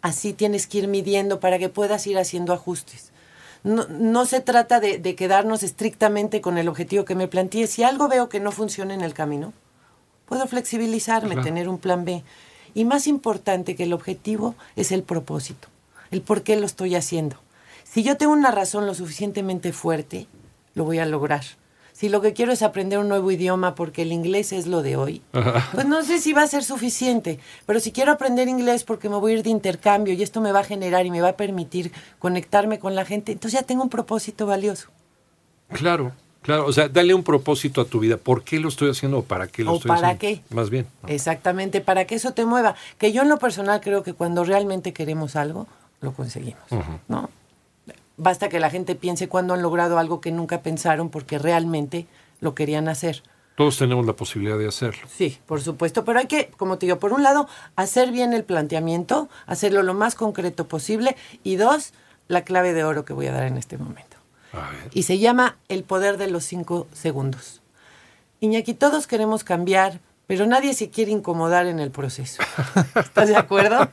así 0.01 0.33
tienes 0.33 0.67
que 0.67 0.79
ir 0.79 0.87
midiendo 0.87 1.39
para 1.39 1.59
que 1.59 1.69
puedas 1.69 2.05
ir 2.07 2.17
haciendo 2.17 2.53
ajustes. 2.53 3.11
No, 3.63 3.87
no, 3.87 4.25
se 4.25 4.41
trata 4.41 4.79
de, 4.79 4.99
de, 4.99 5.15
quedarnos 5.15 5.63
estrictamente 5.63 6.39
con 6.39 6.59
el 6.59 6.67
objetivo 6.67 7.03
que 7.03 7.15
me 7.15 7.27
planteé. 7.27 7.65
Si 7.65 7.81
algo 7.81 8.07
veo 8.07 8.29
que 8.29 8.39
no 8.39 8.51
funciona 8.51 8.93
en 8.93 9.01
el 9.01 9.15
camino, 9.15 9.53
Puedo 10.25 10.47
flexibilizarme, 10.47 11.37
tener 11.37 11.69
un 11.69 11.77
plan 11.77 12.05
B. 12.05 12.23
Y 12.73 12.85
más 12.85 13.07
importante 13.07 13.75
que 13.75 13.83
el 13.83 13.93
objetivo 13.93 14.55
es 14.75 14.91
el 14.91 15.03
propósito, 15.03 15.67
el 16.11 16.21
por 16.21 16.43
qué 16.43 16.55
lo 16.55 16.65
estoy 16.65 16.95
haciendo. 16.95 17.37
Si 17.83 18.03
yo 18.03 18.17
tengo 18.17 18.33
una 18.33 18.51
razón 18.51 18.85
lo 18.85 18.93
suficientemente 18.93 19.71
fuerte, 19.71 20.27
lo 20.73 20.83
voy 20.83 20.99
a 20.99 21.05
lograr. 21.05 21.45
Si 21.93 22.09
lo 22.09 22.19
que 22.19 22.33
quiero 22.33 22.51
es 22.51 22.61
aprender 22.61 22.99
un 22.99 23.07
nuevo 23.07 23.31
idioma 23.31 23.73
porque 23.73 24.01
el 24.01 24.11
inglés 24.11 24.51
es 24.51 24.67
lo 24.67 24.81
de 24.81 24.97
hoy, 24.97 25.21
pues 25.71 25.85
no 25.85 26.03
sé 26.03 26.19
si 26.19 26.33
va 26.33 26.41
a 26.43 26.47
ser 26.47 26.65
suficiente. 26.65 27.39
Pero 27.65 27.79
si 27.79 27.93
quiero 27.93 28.11
aprender 28.11 28.49
inglés 28.49 28.83
porque 28.83 29.07
me 29.07 29.15
voy 29.15 29.31
a 29.31 29.35
ir 29.35 29.43
de 29.43 29.49
intercambio 29.49 30.13
y 30.13 30.21
esto 30.21 30.41
me 30.41 30.51
va 30.51 30.59
a 30.59 30.65
generar 30.65 31.05
y 31.05 31.11
me 31.11 31.21
va 31.21 31.29
a 31.29 31.37
permitir 31.37 31.93
conectarme 32.19 32.79
con 32.79 32.95
la 32.95 33.05
gente, 33.05 33.31
entonces 33.31 33.61
ya 33.61 33.65
tengo 33.65 33.81
un 33.81 33.89
propósito 33.89 34.45
valioso. 34.45 34.89
Claro, 35.69 36.11
Claro, 36.45 36.67
o 36.67 36.71
sea, 36.71 36.89
dale 36.89 37.15
un 37.15 37.23
propósito 37.23 37.81
a 37.81 37.85
tu 37.85 37.99
vida. 37.99 38.17
¿Por 38.17 38.43
qué 38.43 38.59
lo 38.59 38.67
estoy 38.67 38.91
haciendo 38.91 39.17
o 39.17 39.23
para 39.23 39.47
qué 39.47 39.63
lo 39.63 39.73
o 39.73 39.75
estoy 39.77 39.89
para 39.89 40.09
haciendo? 40.09 40.43
qué. 40.47 40.55
Más 40.55 40.69
bien. 40.69 40.85
Exactamente, 41.07 41.81
para 41.81 42.05
que 42.05 42.13
eso 42.13 42.33
te 42.33 42.45
mueva. 42.45 42.75
Que 42.99 43.11
yo 43.11 43.23
en 43.23 43.29
lo 43.29 43.39
personal 43.39 43.81
creo 43.81 44.03
que 44.03 44.13
cuando 44.13 44.43
realmente 44.43 44.93
queremos 44.93 45.35
algo, 45.35 45.65
lo 46.01 46.13
conseguimos. 46.13 46.61
¿no? 47.07 47.31
Basta 48.17 48.47
que 48.47 48.59
la 48.59 48.69
gente 48.69 48.93
piense 48.93 49.27
cuando 49.27 49.55
han 49.55 49.63
logrado 49.63 49.97
algo 49.97 50.21
que 50.21 50.31
nunca 50.31 50.61
pensaron 50.61 51.09
porque 51.09 51.39
realmente 51.39 52.05
lo 52.41 52.53
querían 52.53 52.89
hacer. 52.89 53.23
Todos 53.55 53.79
tenemos 53.79 54.05
la 54.05 54.13
posibilidad 54.13 54.59
de 54.59 54.67
hacerlo. 54.67 55.07
Sí, 55.11 55.39
por 55.47 55.61
supuesto, 55.61 56.05
pero 56.05 56.19
hay 56.19 56.27
que, 56.27 56.51
como 56.57 56.77
te 56.77 56.85
digo, 56.85 56.99
por 56.99 57.11
un 57.11 57.23
lado, 57.23 57.47
hacer 57.75 58.11
bien 58.11 58.33
el 58.33 58.43
planteamiento, 58.43 59.29
hacerlo 59.47 59.81
lo 59.81 59.95
más 59.95 60.13
concreto 60.13 60.67
posible 60.67 61.15
y 61.43 61.55
dos, 61.55 61.93
la 62.27 62.43
clave 62.43 62.73
de 62.73 62.83
oro 62.83 63.03
que 63.03 63.13
voy 63.13 63.25
a 63.25 63.31
dar 63.31 63.45
en 63.45 63.57
este 63.57 63.79
momento. 63.79 64.14
Y 64.93 65.03
se 65.03 65.19
llama 65.19 65.57
El 65.67 65.83
poder 65.83 66.17
de 66.17 66.29
los 66.29 66.43
cinco 66.45 66.87
segundos. 66.93 67.61
Iñaki, 68.39 68.73
todos 68.73 69.07
queremos 69.07 69.43
cambiar, 69.43 69.99
pero 70.27 70.45
nadie 70.45 70.73
se 70.73 70.89
quiere 70.89 71.11
incomodar 71.11 71.65
en 71.65 71.79
el 71.79 71.91
proceso. 71.91 72.43
¿Estás 72.95 73.29
de 73.29 73.37
acuerdo? 73.37 73.89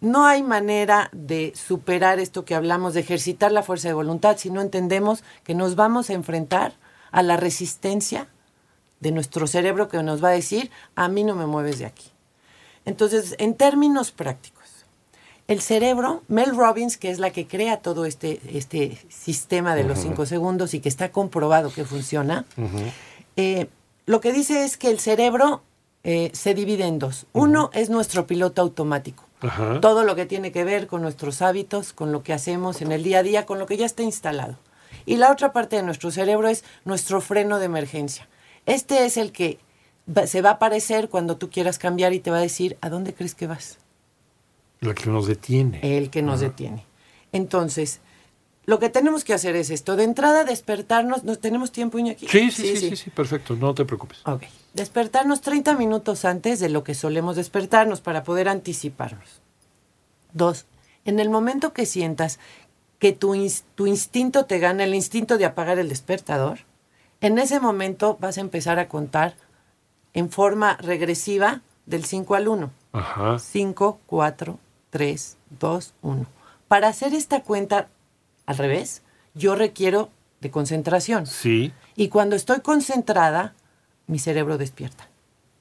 No 0.00 0.26
hay 0.26 0.42
manera 0.42 1.08
de 1.12 1.52
superar 1.56 2.20
esto 2.20 2.44
que 2.44 2.54
hablamos, 2.54 2.94
de 2.94 3.00
ejercitar 3.00 3.52
la 3.52 3.62
fuerza 3.62 3.88
de 3.88 3.94
voluntad, 3.94 4.36
si 4.36 4.50
no 4.50 4.60
entendemos 4.60 5.24
que 5.44 5.54
nos 5.54 5.76
vamos 5.76 6.10
a 6.10 6.12
enfrentar 6.12 6.74
a 7.10 7.22
la 7.22 7.36
resistencia 7.36 8.28
de 9.00 9.12
nuestro 9.12 9.46
cerebro 9.46 9.88
que 9.88 10.02
nos 10.02 10.22
va 10.22 10.28
a 10.28 10.32
decir, 10.32 10.70
a 10.94 11.08
mí 11.08 11.24
no 11.24 11.34
me 11.34 11.46
mueves 11.46 11.78
de 11.78 11.86
aquí. 11.86 12.10
Entonces, 12.84 13.34
en 13.38 13.54
términos 13.54 14.12
prácticos, 14.12 14.63
el 15.46 15.60
cerebro, 15.60 16.22
Mel 16.28 16.56
Robbins, 16.56 16.96
que 16.96 17.10
es 17.10 17.18
la 17.18 17.30
que 17.30 17.46
crea 17.46 17.78
todo 17.78 18.06
este, 18.06 18.40
este 18.52 18.98
sistema 19.08 19.74
de 19.74 19.84
los 19.84 19.98
cinco 19.98 20.24
segundos 20.24 20.72
y 20.72 20.80
que 20.80 20.88
está 20.88 21.12
comprobado 21.12 21.72
que 21.72 21.84
funciona, 21.84 22.46
eh, 23.36 23.66
lo 24.06 24.20
que 24.20 24.32
dice 24.32 24.64
es 24.64 24.76
que 24.76 24.90
el 24.90 25.00
cerebro 25.00 25.62
eh, 26.02 26.30
se 26.32 26.54
divide 26.54 26.86
en 26.86 26.98
dos. 26.98 27.26
Uno 27.32 27.70
es 27.74 27.90
nuestro 27.90 28.26
piloto 28.26 28.62
automático. 28.62 29.24
Todo 29.82 30.04
lo 30.04 30.16
que 30.16 30.24
tiene 30.24 30.52
que 30.52 30.64
ver 30.64 30.86
con 30.86 31.02
nuestros 31.02 31.42
hábitos, 31.42 31.92
con 31.92 32.12
lo 32.12 32.22
que 32.22 32.32
hacemos 32.32 32.80
en 32.80 32.92
el 32.92 33.02
día 33.02 33.18
a 33.18 33.22
día, 33.22 33.44
con 33.44 33.58
lo 33.58 33.66
que 33.66 33.76
ya 33.76 33.84
está 33.84 34.02
instalado. 34.02 34.58
Y 35.04 35.16
la 35.16 35.30
otra 35.30 35.52
parte 35.52 35.76
de 35.76 35.82
nuestro 35.82 36.10
cerebro 36.10 36.48
es 36.48 36.64
nuestro 36.86 37.20
freno 37.20 37.58
de 37.58 37.66
emergencia. 37.66 38.26
Este 38.64 39.04
es 39.04 39.18
el 39.18 39.32
que 39.32 39.58
se 40.26 40.40
va 40.40 40.50
a 40.50 40.52
aparecer 40.54 41.10
cuando 41.10 41.36
tú 41.36 41.50
quieras 41.50 41.78
cambiar 41.78 42.14
y 42.14 42.20
te 42.20 42.30
va 42.30 42.38
a 42.38 42.40
decir, 42.40 42.78
¿a 42.80 42.88
dónde 42.88 43.12
crees 43.12 43.34
que 43.34 43.46
vas? 43.46 43.78
El 44.90 44.94
que 44.94 45.10
nos 45.10 45.26
detiene. 45.26 45.80
El 45.82 46.10
que 46.10 46.22
nos 46.22 46.40
detiene. 46.40 46.84
Entonces, 47.32 48.00
lo 48.66 48.78
que 48.78 48.88
tenemos 48.88 49.24
que 49.24 49.34
hacer 49.34 49.56
es 49.56 49.70
esto. 49.70 49.96
De 49.96 50.04
entrada, 50.04 50.44
despertarnos. 50.44 51.24
¿Nos 51.24 51.40
tenemos 51.40 51.72
tiempo, 51.72 51.98
Iñaki? 51.98 52.26
Sí 52.28 52.50
sí 52.50 52.76
sí, 52.76 52.76
sí, 52.90 52.96
sí, 52.96 53.10
perfecto. 53.10 53.56
No 53.56 53.74
te 53.74 53.84
preocupes. 53.84 54.20
Ok. 54.24 54.44
Despertarnos 54.72 55.40
30 55.42 55.76
minutos 55.76 56.24
antes 56.24 56.60
de 56.60 56.68
lo 56.68 56.82
que 56.82 56.94
solemos 56.94 57.36
despertarnos 57.36 58.00
para 58.00 58.24
poder 58.24 58.48
anticiparnos. 58.48 59.42
Dos, 60.32 60.66
en 61.04 61.20
el 61.20 61.30
momento 61.30 61.72
que 61.72 61.86
sientas 61.86 62.40
que 62.98 63.12
tu, 63.12 63.36
tu 63.74 63.86
instinto 63.86 64.46
te 64.46 64.58
gana, 64.58 64.84
el 64.84 64.94
instinto 64.94 65.36
de 65.38 65.44
apagar 65.44 65.78
el 65.78 65.88
despertador, 65.88 66.60
en 67.20 67.38
ese 67.38 67.60
momento 67.60 68.16
vas 68.18 68.38
a 68.38 68.40
empezar 68.40 68.78
a 68.78 68.88
contar 68.88 69.36
en 70.14 70.30
forma 70.30 70.76
regresiva 70.78 71.62
del 71.86 72.04
5 72.04 72.34
al 72.34 72.48
1. 72.48 72.70
Ajá. 72.92 73.38
5, 73.38 74.00
4, 74.06 74.58
3, 74.94 75.36
2, 75.58 75.94
1. 76.02 76.26
Para 76.68 76.86
hacer 76.86 77.14
esta 77.14 77.42
cuenta 77.42 77.88
al 78.46 78.56
revés, 78.56 79.02
yo 79.34 79.56
requiero 79.56 80.08
de 80.40 80.52
concentración. 80.52 81.26
Sí. 81.26 81.72
Y 81.96 82.10
cuando 82.10 82.36
estoy 82.36 82.60
concentrada, 82.60 83.54
mi 84.06 84.20
cerebro 84.20 84.56
despierta. 84.56 85.08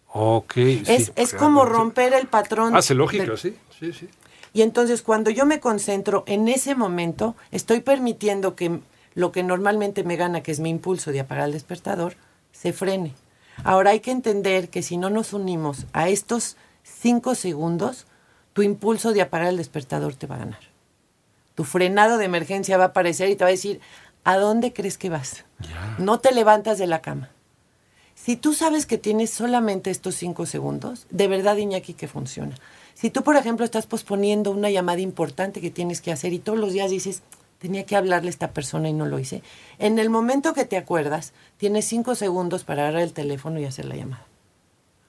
Ok. 0.09 0.57
Es, 0.57 1.13
es 1.15 1.33
como 1.33 1.65
romper 1.65 2.13
el 2.13 2.27
patrón. 2.27 2.75
Hace 2.75 2.93
lógica, 2.93 3.35
sí, 3.35 3.57
sí, 3.79 3.91
sí. 3.91 4.07
Y 4.53 4.61
entonces 4.61 5.01
cuando 5.01 5.31
yo 5.31 5.47
me 5.47 5.59
concentro 5.59 6.23
en 6.27 6.47
ese 6.47 6.75
momento, 6.75 7.35
estoy 7.49 7.79
permitiendo 7.79 8.55
que 8.55 8.81
lo 9.15 9.31
que 9.31 9.41
normalmente 9.41 10.03
me 10.03 10.15
gana, 10.15 10.43
que 10.43 10.51
es 10.51 10.59
mi 10.59 10.69
impulso 10.69 11.11
de 11.11 11.21
apagar 11.21 11.45
el 11.45 11.53
despertador, 11.53 12.17
se 12.51 12.71
frene. 12.71 13.15
Ahora 13.63 13.89
hay 13.89 13.99
que 13.99 14.11
entender 14.11 14.69
que 14.69 14.83
si 14.83 14.95
no 14.97 15.09
nos 15.09 15.33
unimos 15.33 15.87
a 15.91 16.09
estos 16.09 16.55
cinco 16.83 17.33
segundos, 17.33 18.05
tu 18.53 18.61
impulso 18.61 19.13
de 19.13 19.21
apagar 19.21 19.49
el 19.49 19.57
despertador 19.57 20.15
te 20.15 20.27
va 20.27 20.35
a 20.35 20.39
ganar 20.39 20.73
tu 21.55 21.63
frenado 21.63 22.17
de 22.17 22.25
emergencia 22.25 22.77
va 22.77 22.85
a 22.85 22.87
aparecer 22.87 23.29
y 23.29 23.35
te 23.35 23.43
va 23.43 23.49
a 23.49 23.51
decir, 23.51 23.79
¿a 24.23 24.37
dónde 24.37 24.73
crees 24.73 24.97
que 24.97 25.09
vas? 25.09 25.45
No 25.97 26.19
te 26.19 26.33
levantas 26.33 26.77
de 26.77 26.87
la 26.87 27.01
cama. 27.01 27.29
Si 28.15 28.35
tú 28.35 28.53
sabes 28.53 28.85
que 28.85 28.97
tienes 28.97 29.31
solamente 29.31 29.91
estos 29.91 30.15
cinco 30.15 30.45
segundos, 30.45 31.07
de 31.09 31.27
verdad, 31.27 31.57
Iñaki, 31.57 31.93
que 31.93 32.07
funciona. 32.07 32.55
Si 32.93 33.09
tú, 33.09 33.23
por 33.23 33.35
ejemplo, 33.35 33.65
estás 33.65 33.85
posponiendo 33.85 34.51
una 34.51 34.69
llamada 34.69 35.01
importante 35.01 35.61
que 35.61 35.71
tienes 35.71 35.99
que 35.99 36.11
hacer 36.11 36.31
y 36.31 36.39
todos 36.39 36.59
los 36.59 36.73
días 36.73 36.89
dices, 36.89 37.21
tenía 37.59 37.85
que 37.85 37.95
hablarle 37.95 38.29
a 38.29 38.29
esta 38.29 38.51
persona 38.51 38.87
y 38.87 38.93
no 38.93 39.05
lo 39.05 39.19
hice, 39.19 39.41
en 39.79 39.99
el 39.99 40.09
momento 40.09 40.53
que 40.53 40.65
te 40.65 40.77
acuerdas, 40.77 41.33
tienes 41.57 41.85
cinco 41.85 42.15
segundos 42.15 42.63
para 42.63 42.83
agarrar 42.83 43.01
el 43.01 43.13
teléfono 43.13 43.59
y 43.59 43.65
hacer 43.65 43.85
la 43.85 43.95
llamada. 43.95 44.25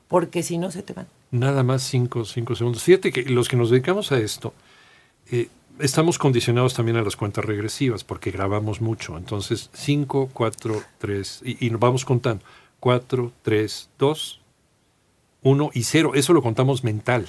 Porque 0.09 0.43
si 0.43 0.59
no, 0.59 0.71
se 0.71 0.83
te 0.83 0.93
van. 0.93 1.07
Nada 1.35 1.65
más 1.65 1.83
cinco, 1.83 2.25
cinco 2.25 2.55
segundos. 2.55 2.85
Fíjate 2.85 3.11
que 3.11 3.25
los 3.25 3.49
que 3.49 3.57
nos 3.57 3.69
dedicamos 3.69 4.13
a 4.13 4.19
esto, 4.19 4.55
eh, 5.33 5.49
estamos 5.81 6.17
condicionados 6.17 6.75
también 6.75 6.97
a 6.97 7.03
las 7.03 7.17
cuentas 7.17 7.45
regresivas 7.45 8.05
porque 8.05 8.31
grabamos 8.31 8.81
mucho. 8.81 9.19
Entonces, 9.19 9.69
5, 9.73 10.31
4, 10.33 10.83
3, 10.99 11.43
y, 11.59 11.71
nos 11.71 11.81
vamos 11.81 12.05
contando. 12.05 12.45
4, 12.79 13.33
3, 13.43 13.91
2, 13.99 14.41
1 15.43 15.71
y 15.75 15.83
0. 15.83 16.13
Eso 16.15 16.33
lo 16.35 16.41
contamos 16.41 16.85
mental. 16.85 17.29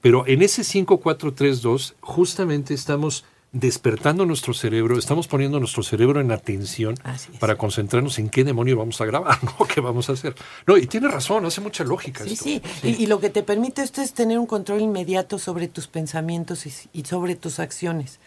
Pero 0.00 0.26
en 0.26 0.42
ese 0.42 0.64
5, 0.64 0.98
4, 0.98 1.32
3, 1.32 1.62
2, 1.62 1.94
justamente 2.00 2.74
estamos 2.74 3.24
despertando 3.58 4.26
nuestro 4.26 4.52
cerebro, 4.52 4.98
estamos 4.98 5.28
poniendo 5.28 5.58
nuestro 5.58 5.82
cerebro 5.82 6.20
en 6.20 6.30
atención 6.30 6.94
para 7.40 7.56
concentrarnos 7.56 8.18
en 8.18 8.28
qué 8.28 8.44
demonio 8.44 8.76
vamos 8.76 9.00
a 9.00 9.06
grabar, 9.06 9.42
¿no? 9.44 9.66
¿Qué 9.66 9.80
vamos 9.80 10.10
a 10.10 10.12
hacer? 10.12 10.34
No, 10.66 10.76
y 10.76 10.86
tiene 10.86 11.08
razón, 11.08 11.46
hace 11.46 11.60
mucha 11.62 11.82
lógica 11.82 12.24
sí, 12.24 12.36
Sí, 12.36 12.62
y, 12.82 13.02
y, 13.02 13.06
lo 13.06 13.18
que 13.18 13.30
te 13.30 13.42
permite 13.42 13.82
esto 13.82 14.02
es 14.02 14.12
tener 14.12 14.38
un 14.38 14.46
control 14.46 14.82
inmediato 14.82 15.38
sobre 15.38 15.68
tus 15.68 15.86
pensamientos 15.86 16.66
y, 16.66 16.72
y, 16.92 17.04
sobre 17.06 17.34
tus 17.34 17.58
acciones. 17.58 18.20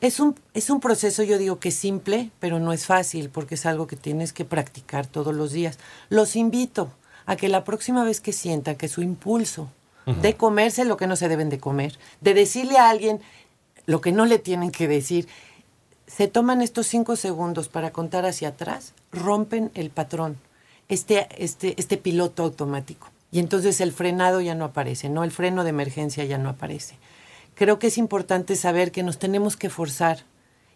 Es 0.00 0.20
un, 0.20 0.38
es 0.52 0.68
un 0.68 0.80
proceso, 0.80 1.22
yo 1.22 1.38
digo 1.38 1.58
que 1.58 1.70
simple, 1.70 2.30
pero 2.38 2.58
no 2.58 2.72
es 2.72 2.84
fácil, 2.84 3.30
porque 3.30 3.54
es 3.54 3.64
algo 3.64 3.86
que 3.86 3.96
tienes 3.96 4.32
que 4.32 4.44
practicar 4.44 5.06
todos 5.06 5.34
los 5.34 5.52
días. 5.52 5.78
Los 6.10 6.36
invito 6.36 6.90
a 7.24 7.36
que 7.36 7.48
la 7.48 7.64
próxima 7.64 8.04
vez 8.04 8.20
que 8.20 8.32
sientan 8.32 8.76
que 8.76 8.88
su 8.88 9.00
impulso 9.00 9.70
de 10.06 10.34
comerse 10.34 10.84
lo 10.84 10.96
que 10.96 11.06
no 11.06 11.16
se 11.16 11.28
deben 11.28 11.48
de 11.48 11.58
comer, 11.58 11.98
de 12.20 12.34
decirle 12.34 12.76
a 12.76 12.90
alguien, 12.90 13.20
lo 13.86 14.00
que 14.00 14.12
no 14.12 14.26
le 14.26 14.38
tienen 14.38 14.70
que 14.70 14.88
decir. 14.88 15.28
Se 16.06 16.28
toman 16.28 16.60
estos 16.60 16.86
cinco 16.86 17.16
segundos 17.16 17.68
para 17.68 17.90
contar 17.90 18.26
hacia 18.26 18.48
atrás, 18.48 18.94
rompen 19.12 19.70
el 19.74 19.90
patrón, 19.90 20.36
este, 20.88 21.28
este, 21.38 21.74
este 21.78 21.96
piloto 21.96 22.42
automático. 22.42 23.08
Y 23.32 23.40
entonces 23.40 23.80
el 23.80 23.92
frenado 23.92 24.40
ya 24.40 24.54
no 24.54 24.64
aparece, 24.64 25.08
¿no? 25.08 25.24
El 25.24 25.32
freno 25.32 25.64
de 25.64 25.70
emergencia 25.70 26.24
ya 26.24 26.38
no 26.38 26.50
aparece. 26.50 26.96
Creo 27.54 27.78
que 27.78 27.88
es 27.88 27.98
importante 27.98 28.54
saber 28.54 28.92
que 28.92 29.02
nos 29.02 29.18
tenemos 29.18 29.56
que 29.56 29.70
forzar 29.70 30.24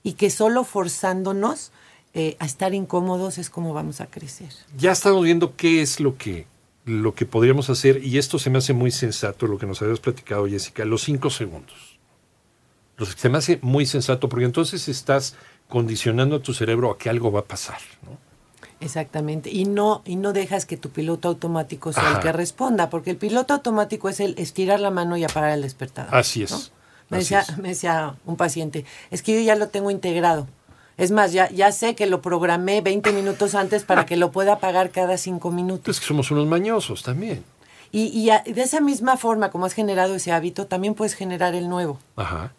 y 0.02 0.14
que 0.14 0.30
solo 0.30 0.64
forzándonos 0.64 1.70
eh, 2.14 2.36
a 2.40 2.46
estar 2.46 2.74
incómodos 2.74 3.38
es 3.38 3.50
como 3.50 3.74
vamos 3.74 4.00
a 4.00 4.06
crecer. 4.06 4.48
Ya 4.76 4.92
estamos 4.92 5.22
viendo 5.22 5.54
qué 5.56 5.82
es 5.82 6.00
lo 6.00 6.16
que, 6.16 6.46
lo 6.84 7.14
que 7.14 7.26
podríamos 7.26 7.70
hacer 7.70 8.04
y 8.04 8.18
esto 8.18 8.38
se 8.38 8.50
me 8.50 8.58
hace 8.58 8.72
muy 8.72 8.90
sensato, 8.90 9.46
lo 9.46 9.58
que 9.58 9.66
nos 9.66 9.80
habías 9.82 10.00
platicado, 10.00 10.46
Jessica, 10.48 10.84
los 10.84 11.02
cinco 11.02 11.30
segundos 11.30 11.87
se 13.06 13.28
me 13.28 13.38
hace 13.38 13.58
muy 13.62 13.86
sensato 13.86 14.28
porque 14.28 14.44
entonces 14.44 14.88
estás 14.88 15.34
condicionando 15.68 16.36
a 16.36 16.42
tu 16.42 16.54
cerebro 16.54 16.90
a 16.90 16.98
que 16.98 17.10
algo 17.10 17.30
va 17.30 17.40
a 17.40 17.44
pasar, 17.44 17.78
¿no? 18.02 18.18
Exactamente, 18.80 19.50
y 19.50 19.64
no 19.64 20.02
y 20.04 20.14
no 20.14 20.32
dejas 20.32 20.64
que 20.64 20.76
tu 20.76 20.90
piloto 20.90 21.26
automático 21.26 21.92
sea 21.92 22.12
el 22.12 22.20
que 22.20 22.30
responda, 22.30 22.90
porque 22.90 23.10
el 23.10 23.16
piloto 23.16 23.54
automático 23.54 24.08
es 24.08 24.20
el 24.20 24.34
estirar 24.38 24.78
la 24.78 24.90
mano 24.90 25.16
y 25.16 25.24
apagar 25.24 25.50
el 25.50 25.62
despertador. 25.62 26.14
Así 26.14 26.44
es. 26.44 26.70
Me, 27.08 27.18
decía, 27.18 27.44
me 27.60 27.70
decía 27.70 28.14
un 28.24 28.36
paciente, 28.36 28.84
es 29.10 29.22
que 29.22 29.34
yo 29.34 29.40
ya 29.40 29.56
lo 29.56 29.68
tengo 29.68 29.90
integrado. 29.90 30.46
Es 30.96 31.10
más, 31.10 31.32
ya, 31.32 31.48
ya 31.50 31.72
sé 31.72 31.94
que 31.94 32.06
lo 32.06 32.22
programé 32.22 32.80
20 32.80 33.12
minutos 33.12 33.54
antes 33.54 33.84
para 33.84 34.04
que 34.04 34.16
lo 34.16 34.30
pueda 34.32 34.54
apagar 34.54 34.90
cada 34.90 35.16
5 35.16 35.50
minutos. 35.50 35.96
Es 35.96 36.00
que 36.00 36.06
somos 36.06 36.30
unos 36.30 36.46
mañosos 36.46 37.02
también. 37.02 37.44
Y, 37.90 38.28
de 38.28 38.62
esa 38.62 38.80
misma 38.80 39.16
forma, 39.16 39.50
como 39.50 39.66
has 39.66 39.72
generado 39.72 40.14
ese 40.14 40.32
hábito, 40.32 40.66
también 40.66 40.94
puedes 40.94 41.14
generar 41.14 41.54
el 41.54 41.68
nuevo. 41.68 41.98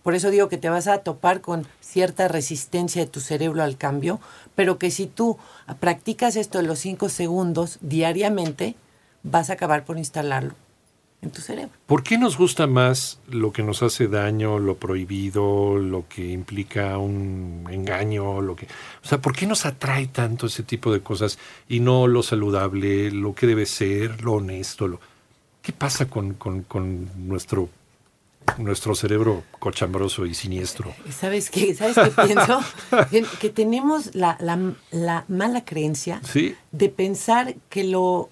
Por 0.03 0.15
eso 0.15 0.31
digo 0.31 0.49
que 0.49 0.57
te 0.57 0.69
vas 0.69 0.87
a 0.87 0.99
topar 0.99 1.41
con 1.41 1.67
cierta 1.81 2.27
resistencia 2.27 3.03
de 3.03 3.11
tu 3.11 3.19
cerebro 3.19 3.63
al 3.63 3.77
cambio, 3.77 4.19
pero 4.55 4.77
que 4.77 4.91
si 4.91 5.05
tú 5.07 5.37
practicas 5.79 6.35
esto 6.35 6.59
en 6.59 6.67
los 6.67 6.79
cinco 6.79 7.09
segundos 7.09 7.77
diariamente, 7.81 8.75
vas 9.23 9.49
a 9.49 9.53
acabar 9.53 9.85
por 9.85 9.97
instalarlo 9.97 10.53
en 11.21 11.31
tu 11.31 11.41
cerebro. 11.41 11.71
¿Por 11.85 12.03
qué 12.03 12.17
nos 12.17 12.37
gusta 12.37 12.65
más 12.65 13.19
lo 13.27 13.51
que 13.51 13.61
nos 13.61 13.83
hace 13.83 14.07
daño, 14.07 14.57
lo 14.57 14.77
prohibido, 14.77 15.77
lo 15.77 16.07
que 16.07 16.31
implica 16.31 16.97
un 16.97 17.67
engaño, 17.69 18.41
lo 18.41 18.55
que, 18.55 18.67
o 19.03 19.07
sea, 19.07 19.19
¿por 19.19 19.35
qué 19.35 19.45
nos 19.45 19.65
atrae 19.65 20.07
tanto 20.07 20.47
ese 20.47 20.63
tipo 20.63 20.93
de 20.93 21.01
cosas 21.01 21.37
y 21.67 21.81
no 21.81 22.07
lo 22.07 22.23
saludable, 22.23 23.11
lo 23.11 23.35
que 23.35 23.47
debe 23.47 23.65
ser, 23.65 24.23
lo 24.23 24.33
honesto, 24.33 24.87
lo 24.87 24.99
¿Qué 25.61 25.73
pasa 25.73 26.07
con, 26.07 26.37
nuestro, 27.17 27.69
nuestro 28.57 28.95
cerebro 28.95 29.43
cochambroso 29.59 30.25
y 30.25 30.33
siniestro? 30.33 30.93
¿Sabes 31.11 31.49
qué, 31.49 31.75
¿Sabes 31.75 31.95
qué 31.95 32.11
pienso? 32.25 32.61
que, 33.39 33.49
tenemos 33.49 34.15
la, 34.15 34.37
mala 35.27 35.65
creencia 35.65 36.21
de 36.71 36.89
pensar 36.89 37.55
que 37.69 37.83
lo, 37.83 38.29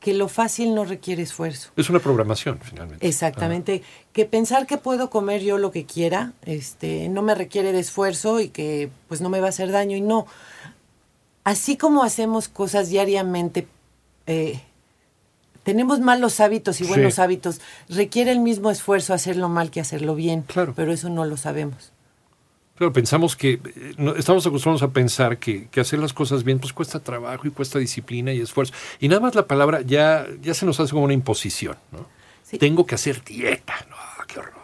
que 0.00 0.14
lo 0.14 0.28
fácil 0.28 0.74
no 0.74 0.84
requiere 0.84 1.22
esfuerzo. 1.22 1.70
Es 1.76 1.90
una 1.90 1.98
programación, 1.98 2.60
finalmente. 2.62 3.06
Exactamente. 3.06 3.82
Que 4.12 4.24
pensar 4.24 4.66
que 4.66 4.78
puedo 4.78 5.10
comer 5.10 5.42
yo 5.42 5.58
lo 5.58 5.72
que 5.72 5.84
quiera 5.84 6.32
este, 6.42 7.08
no 7.08 7.22
me 7.22 7.34
requiere 7.34 7.72
de 7.72 7.80
esfuerzo 7.80 8.40
y 8.40 8.50
que 8.50 8.90
pues 9.08 9.20
no 9.20 9.28
me 9.28 9.40
va 9.40 9.46
a 9.46 9.50
hacer 9.50 9.72
daño. 9.72 9.96
Y 9.96 10.00
no. 10.00 10.26
Así 11.42 11.76
como 11.76 12.04
hacemos 12.04 12.48
cosas 12.48 12.90
diariamente 12.90 13.66
eh, 14.26 14.60
tenemos 15.68 16.00
malos 16.00 16.40
hábitos 16.40 16.80
y 16.80 16.84
buenos 16.84 17.18
hábitos. 17.18 17.60
Requiere 17.90 18.32
el 18.32 18.40
mismo 18.40 18.70
esfuerzo 18.70 19.12
hacerlo 19.12 19.50
mal 19.50 19.70
que 19.70 19.80
hacerlo 19.80 20.14
bien. 20.14 20.40
Claro. 20.40 20.72
Pero 20.74 20.94
eso 20.94 21.10
no 21.10 21.26
lo 21.26 21.36
sabemos. 21.36 21.92
Claro, 22.76 22.90
pensamos 22.94 23.36
que 23.36 23.60
eh, 23.62 23.94
estamos 24.16 24.46
acostumbrados 24.46 24.82
a 24.82 24.94
pensar 24.94 25.36
que, 25.36 25.68
hacer 25.78 25.98
las 25.98 26.14
cosas 26.14 26.42
bien 26.42 26.58
pues 26.58 26.72
cuesta 26.72 27.00
trabajo 27.00 27.46
y 27.46 27.50
cuesta 27.50 27.78
disciplina 27.78 28.32
y 28.32 28.40
esfuerzo. 28.40 28.72
Y 28.98 29.08
nada 29.08 29.20
más 29.20 29.34
la 29.34 29.46
palabra 29.46 29.82
ya, 29.82 30.26
ya 30.40 30.54
se 30.54 30.64
nos 30.64 30.80
hace 30.80 30.92
como 30.92 31.04
una 31.04 31.12
imposición. 31.12 31.76
¿no? 31.92 32.06
Tengo 32.58 32.86
que 32.86 32.94
hacer 32.94 33.22
dieta. 33.22 33.74
No, 33.90 33.96
qué 34.26 34.38
horror. 34.38 34.54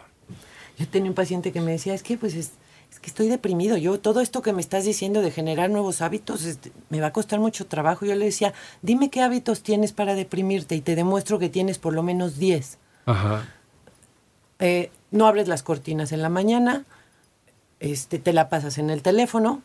Yo 0.79 0.87
tenía 0.87 1.11
un 1.11 1.15
paciente 1.15 1.51
que 1.51 1.61
me 1.61 1.73
decía, 1.73 1.93
es 1.93 2.01
que 2.01 2.17
pues 2.17 2.33
es, 2.33 2.53
estoy 3.03 3.27
deprimido. 3.27 3.77
Yo, 3.77 3.99
todo 3.99 4.21
esto 4.21 4.41
que 4.41 4.53
me 4.53 4.61
estás 4.61 4.85
diciendo 4.85 5.21
de 5.21 5.31
generar 5.31 5.69
nuevos 5.69 6.01
hábitos, 6.01 6.43
este, 6.45 6.71
me 6.89 6.99
va 6.99 7.07
a 7.07 7.13
costar 7.13 7.39
mucho 7.39 7.65
trabajo. 7.65 8.05
Yo 8.05 8.15
le 8.15 8.25
decía, 8.25 8.53
dime 8.81 9.09
qué 9.09 9.21
hábitos 9.21 9.63
tienes 9.63 9.91
para 9.91 10.15
deprimirte 10.15 10.75
y 10.75 10.81
te 10.81 10.95
demuestro 10.95 11.39
que 11.39 11.49
tienes 11.49 11.77
por 11.77 11.93
lo 11.93 12.03
menos 12.03 12.37
10. 12.37 12.77
Ajá. 13.05 13.47
Eh, 14.59 14.91
no 15.11 15.27
abres 15.27 15.47
las 15.47 15.63
cortinas 15.63 16.11
en 16.11 16.21
la 16.21 16.29
mañana, 16.29 16.85
este, 17.79 18.19
te 18.19 18.33
la 18.33 18.49
pasas 18.49 18.77
en 18.77 18.89
el 18.89 19.01
teléfono, 19.01 19.61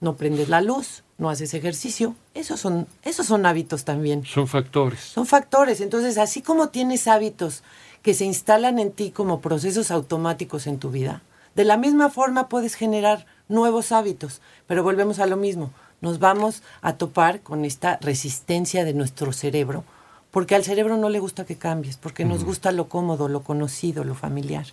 no 0.00 0.16
prendes 0.16 0.48
la 0.48 0.60
luz, 0.60 1.04
no 1.18 1.30
haces 1.30 1.54
ejercicio. 1.54 2.14
Esos 2.34 2.60
son, 2.60 2.86
esos 3.02 3.26
son 3.26 3.46
hábitos 3.46 3.84
también. 3.84 4.24
Son 4.24 4.48
factores. 4.48 5.00
Son 5.00 5.26
factores. 5.26 5.80
Entonces, 5.80 6.18
así 6.18 6.42
como 6.42 6.68
tienes 6.68 7.06
hábitos 7.06 7.62
que 8.02 8.14
se 8.14 8.24
instalan 8.24 8.78
en 8.78 8.90
ti 8.90 9.10
como 9.10 9.40
procesos 9.40 9.90
automáticos 9.90 10.66
en 10.66 10.78
tu 10.78 10.90
vida, 10.90 11.22
de 11.54 11.64
la 11.64 11.76
misma 11.76 12.10
forma 12.10 12.48
puedes 12.48 12.74
generar 12.74 13.26
nuevos 13.48 13.92
hábitos. 13.92 14.40
Pero 14.66 14.82
volvemos 14.82 15.18
a 15.18 15.26
lo 15.26 15.36
mismo. 15.36 15.72
Nos 16.00 16.18
vamos 16.18 16.62
a 16.80 16.96
topar 16.96 17.40
con 17.40 17.64
esta 17.64 17.98
resistencia 18.00 18.84
de 18.84 18.94
nuestro 18.94 19.32
cerebro, 19.32 19.84
porque 20.30 20.54
al 20.54 20.64
cerebro 20.64 20.96
no 20.96 21.08
le 21.08 21.20
gusta 21.20 21.44
que 21.44 21.56
cambies, 21.56 21.96
porque 21.96 22.24
nos 22.24 22.44
gusta 22.44 22.72
lo 22.72 22.88
cómodo, 22.88 23.28
lo 23.28 23.42
conocido, 23.42 24.02
lo 24.02 24.14
familiar. 24.14 24.66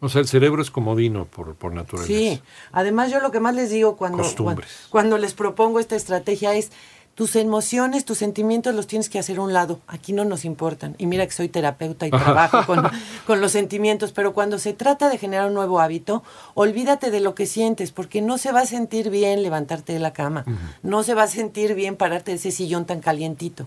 O 0.00 0.08
sea, 0.08 0.22
el 0.22 0.26
cerebro 0.26 0.62
es 0.62 0.70
comodino 0.70 1.26
por, 1.26 1.54
por 1.54 1.74
naturaleza. 1.74 2.12
Sí, 2.12 2.42
además 2.72 3.12
yo 3.12 3.20
lo 3.20 3.30
que 3.30 3.38
más 3.38 3.54
les 3.54 3.68
digo 3.70 3.96
cuando, 3.96 4.24
cuando, 4.38 4.62
cuando 4.88 5.18
les 5.18 5.34
propongo 5.34 5.78
esta 5.78 5.94
estrategia 5.94 6.54
es 6.54 6.72
tus 7.14 7.36
emociones, 7.36 8.04
tus 8.04 8.18
sentimientos 8.18 8.74
los 8.74 8.86
tienes 8.86 9.08
que 9.08 9.18
hacer 9.18 9.38
a 9.38 9.42
un 9.42 9.52
lado. 9.52 9.80
Aquí 9.86 10.12
no 10.12 10.24
nos 10.24 10.44
importan. 10.44 10.94
Y 10.98 11.06
mira 11.06 11.26
que 11.26 11.32
soy 11.32 11.48
terapeuta 11.48 12.06
y 12.06 12.10
trabajo 12.10 12.64
con, 12.66 12.82
con, 13.26 13.40
los 13.40 13.52
sentimientos, 13.52 14.12
pero 14.12 14.32
cuando 14.32 14.58
se 14.58 14.72
trata 14.72 15.08
de 15.10 15.18
generar 15.18 15.48
un 15.48 15.54
nuevo 15.54 15.80
hábito, 15.80 16.22
olvídate 16.54 17.10
de 17.10 17.20
lo 17.20 17.34
que 17.34 17.46
sientes, 17.46 17.92
porque 17.92 18.22
no 18.22 18.38
se 18.38 18.52
va 18.52 18.60
a 18.60 18.66
sentir 18.66 19.10
bien 19.10 19.42
levantarte 19.42 19.92
de 19.92 19.98
la 19.98 20.12
cama. 20.12 20.44
No 20.82 21.02
se 21.02 21.14
va 21.14 21.24
a 21.24 21.28
sentir 21.28 21.74
bien 21.74 21.96
pararte 21.96 22.30
de 22.30 22.38
ese 22.38 22.50
sillón 22.50 22.86
tan 22.86 23.00
calientito. 23.00 23.66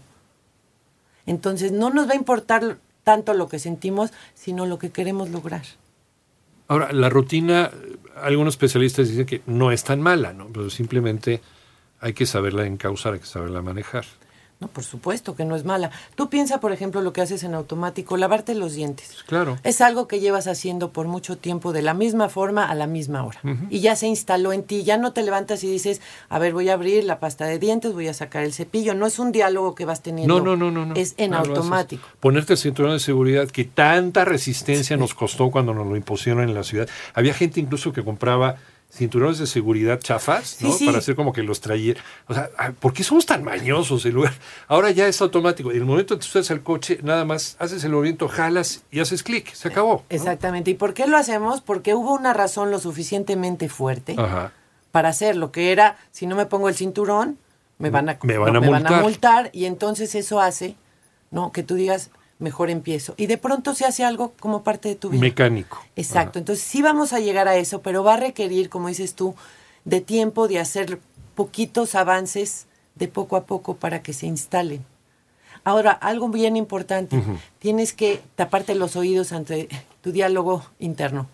Entonces 1.26 1.72
no 1.72 1.90
nos 1.90 2.08
va 2.08 2.14
a 2.14 2.18
importar 2.18 2.78
tanto 3.04 3.34
lo 3.34 3.48
que 3.50 3.60
sentimos, 3.60 4.12
sino 4.34 4.66
lo 4.66 4.80
que 4.80 4.90
queremos 4.90 5.30
lograr. 5.30 5.64
Ahora, 6.68 6.92
la 6.92 7.10
rutina, 7.10 7.70
algunos 8.22 8.54
especialistas 8.54 9.10
dicen 9.10 9.26
que 9.26 9.42
no 9.46 9.72
es 9.72 9.84
tan 9.84 10.02
mala, 10.02 10.34
¿no? 10.34 10.48
Pero 10.48 10.70
simplemente 10.70 11.42
hay 12.04 12.14
que 12.14 12.26
saberla 12.26 12.66
encauzar, 12.66 13.14
hay 13.14 13.20
que 13.20 13.26
saberla 13.26 13.62
manejar. 13.62 14.06
No, 14.60 14.68
por 14.68 14.84
supuesto 14.84 15.36
que 15.36 15.44
no 15.44 15.56
es 15.56 15.66
mala. 15.66 15.92
Tú 16.16 16.30
piensa, 16.30 16.60
por 16.60 16.72
ejemplo, 16.72 17.02
lo 17.02 17.12
que 17.12 17.22
haces 17.22 17.44
en 17.44 17.54
automático, 17.54 18.16
lavarte 18.16 18.56
los 18.56 18.74
dientes. 18.74 19.08
Pues 19.08 19.24
claro. 19.24 19.58
Es 19.64 19.82
algo 19.82 20.08
que 20.08 20.20
llevas 20.20 20.48
haciendo 20.48 20.92
por 20.92 21.08
mucho 21.08 21.38
tiempo 21.38 21.74
de 21.74 21.82
la 21.82 21.94
misma 21.94 22.30
forma 22.30 22.70
a 22.70 22.76
la 22.76 22.88
misma 22.88 23.26
hora. 23.26 23.40
Y 23.70 23.82
ya 23.82 23.96
se 23.96 24.08
instaló 24.08 24.54
en 24.54 24.64
ti, 24.64 24.84
ya 24.84 24.98
no 24.98 25.12
te 25.12 25.24
levantas 25.24 25.64
y 25.64 25.72
dices, 25.72 26.02
a 26.30 26.40
ver, 26.40 26.54
voy 26.54 26.70
a 26.70 26.74
abrir 26.74 27.04
la 27.04 27.20
pasta 27.20 27.46
de 27.46 27.60
dientes, 27.60 27.94
voy 27.94 28.08
a 28.08 28.14
sacar 28.14 28.44
el 28.44 28.54
cepillo. 28.54 28.94
No 28.94 29.06
es 29.06 29.20
un 29.20 29.32
diálogo 29.32 29.76
que 29.76 29.86
vas 29.86 30.02
teniendo. 30.02 30.40
No, 30.40 30.56
no, 30.56 30.72
no, 30.72 30.86
no. 30.86 30.96
Es 30.96 31.14
en 31.18 31.34
automático. 31.34 32.08
Ponerte 32.20 32.54
el 32.54 32.60
cinturón 32.60 32.94
de 32.94 33.00
seguridad 33.00 33.50
que 33.50 33.66
tanta 33.66 34.24
resistencia 34.24 34.96
nos 34.96 35.14
costó 35.14 35.52
cuando 35.52 35.74
nos 35.74 35.88
lo 35.88 35.98
impusieron 35.98 36.44
en 36.44 36.54
la 36.54 36.64
ciudad. 36.64 36.88
Había 37.14 37.34
gente 37.34 37.60
incluso 37.60 37.92
que 37.92 38.04
compraba 38.04 38.56
cinturones 38.94 39.40
de 39.40 39.48
seguridad 39.48 40.00
chafas, 40.00 40.58
¿no? 40.62 40.70
Para 40.86 41.00
hacer 41.00 41.16
como 41.16 41.34
que 41.34 41.42
los 41.42 41.62
traía. 41.62 41.96
O 42.28 42.34
sea, 42.34 42.50
ah, 42.58 42.72
¿por 42.80 42.94
qué 42.94 43.04
somos 43.04 43.26
tan 43.26 43.44
mañosos 43.44 44.06
el 44.06 44.14
lugar? 44.14 44.34
Ahora 44.68 44.92
ya 44.92 45.08
es 45.08 45.20
automático. 45.22 45.72
En 45.72 45.78
el 45.78 45.86
momento 45.86 46.16
que 46.16 46.22
tú 46.22 46.28
estás 46.28 46.52
al 46.52 46.62
coche, 46.62 47.00
nada 47.02 47.26
más 47.26 47.56
haces 47.60 47.84
el 47.84 47.92
movimiento, 47.92 48.28
jalas 48.28 48.84
y 48.92 49.00
haces 49.00 49.24
clic. 49.24 49.52
Se 49.54 49.70
acabó. 49.70 50.06
Exactamente. 50.10 50.72
¿Y 50.72 50.74
por 50.76 50.94
qué 50.94 51.08
lo 51.08 51.18
hacemos? 51.18 51.62
Porque 51.62 51.96
hubo 51.96 52.14
una 52.14 52.34
razón 52.34 52.70
lo 52.70 52.80
suficientemente 52.80 53.68
fuerte 53.68 54.16
para 54.92 55.10
hacer 55.10 55.36
lo 55.36 55.52
que 55.52 55.72
era, 55.72 55.98
si 56.12 56.28
no 56.28 56.36
me 56.36 56.46
pongo 56.46 56.70
el 56.70 56.76
cinturón, 56.76 57.40
me 57.80 57.90
van 57.90 58.10
a, 58.10 58.20
me 58.22 58.38
van 58.38 58.56
a, 58.56 58.60
Van 58.60 58.86
a 58.86 59.02
multar. 59.02 59.50
Y 59.52 59.66
entonces 59.66 60.14
eso 60.14 60.40
hace, 60.40 60.76
¿no? 61.32 61.52
Que 61.52 61.64
tú 61.64 61.74
digas, 61.74 62.12
mejor 62.44 62.70
empiezo. 62.70 63.16
Y 63.18 63.26
de 63.26 63.40
pronto 63.40 63.74
se 63.74 63.86
hace 63.86 64.04
algo 64.04 64.34
como 64.40 64.64
parte 64.64 64.90
de 64.90 64.96
tu 64.96 65.10
vida. 65.10 65.22
Mecánico. 65.22 65.84
Exacto. 65.96 66.38
Entonces 66.38 66.64
sí 66.64 66.84
vamos 66.84 67.14
a 67.14 67.20
llegar 67.20 67.48
a 67.48 67.56
eso, 67.56 67.82
pero 67.82 68.04
va 68.04 68.14
a 68.14 68.18
requerir, 68.18 68.70
como 68.70 68.90
dices 68.90 69.16
tú, 69.16 69.34
de 69.86 70.02
tiempo, 70.02 70.48
de 70.48 70.60
hacer 70.60 71.00
poquitos 71.34 71.96
avances 71.96 72.68
de 72.96 73.08
poco 73.08 73.38
a 73.38 73.46
poco 73.46 73.76
para 73.78 74.04
que 74.04 74.14
se 74.14 74.28
instalen. 74.28 74.86
Ahora, 75.63 75.91
algo 75.91 76.28
bien 76.28 76.58
importante, 76.58 77.24
tienes 77.60 77.94
que 77.94 78.22
taparte 78.36 78.76
los 78.76 78.96
oídos 78.98 79.32
ante 79.32 79.70
tu 80.02 80.12
diálogo 80.12 80.63
interno. 80.80 81.28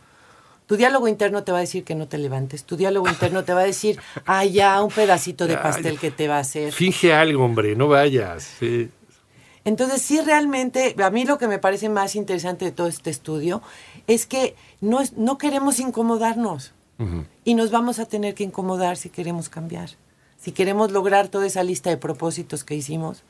Tu 0.68 0.78
diálogo 0.78 1.08
interno 1.08 1.44
te 1.44 1.52
va 1.52 1.58
a 1.58 1.62
decir 1.62 1.84
que 1.84 1.96
no 1.96 2.08
te 2.08 2.20
levantes. 2.20 2.64
Tu 2.64 2.78
diálogo 2.78 3.10
interno 3.16 3.44
te 3.44 3.54
va 3.54 3.62
a 3.62 3.66
decir, 3.66 4.00
ah, 4.28 4.46
ya, 4.46 4.82
un 4.84 4.92
pedacito 4.92 5.48
de 5.48 5.58
pastel 5.58 5.98
que 5.98 6.12
te 6.12 6.28
va 6.28 6.38
a 6.38 6.42
hacer. 6.42 6.72
Finge 6.72 7.12
algo, 7.12 7.44
hombre, 7.44 7.76
no 7.76 7.88
vayas. 7.88 8.44
Sí. 8.60 8.92
Entonces, 9.70 10.02
sí, 10.02 10.20
realmente, 10.20 10.96
a 10.98 11.12
mí 11.12 11.26
lo 11.26 11.38
que 11.38 11.48
me 11.48 11.60
parece 11.60 11.90
más 11.90 12.16
interesante 12.16 12.66
de 12.66 12.72
todo 12.72 12.88
este 12.88 13.12
estudio 13.12 13.62
es 14.08 14.26
que 14.26 14.56
no, 14.82 14.98
no 15.16 15.38
queremos 15.38 15.80
incomodarnos 15.80 16.74
y 17.46 17.54
nos 17.54 17.70
vamos 17.70 18.00
a 18.00 18.06
tener 18.06 18.34
que 18.34 18.44
incomodar 18.44 18.98
si 18.98 19.10
queremos 19.10 19.48
cambiar. 19.48 19.92
Si 20.40 20.54
queremos 20.54 20.92
lograr 20.92 21.28
toda 21.28 21.46
esa 21.46 21.62
lista 21.62 21.92
de 21.92 21.98
propósitos 21.98 22.64
que 22.64 22.74
hicimos, 22.74 23.22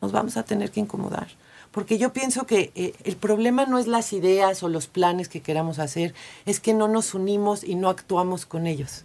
nos 0.00 0.10
vamos 0.10 0.36
a 0.36 0.42
tener 0.42 0.72
que 0.72 0.80
incomodar. 0.80 1.28
Porque 1.70 1.96
yo 1.96 2.12
pienso 2.12 2.44
que 2.44 2.72
eh, 2.74 2.94
el 3.04 3.14
problema 3.14 3.64
no 3.64 3.78
es 3.78 3.86
las 3.86 4.12
ideas 4.12 4.64
o 4.64 4.68
los 4.68 4.88
planes 4.88 5.28
que 5.28 5.42
queramos 5.42 5.78
hacer, 5.78 6.12
es 6.44 6.58
que 6.58 6.74
no 6.74 6.88
nos 6.88 7.14
unimos 7.14 7.62
y 7.62 7.76
no 7.76 7.88
actuamos 7.88 8.46
con 8.46 8.66
ellos. 8.66 9.04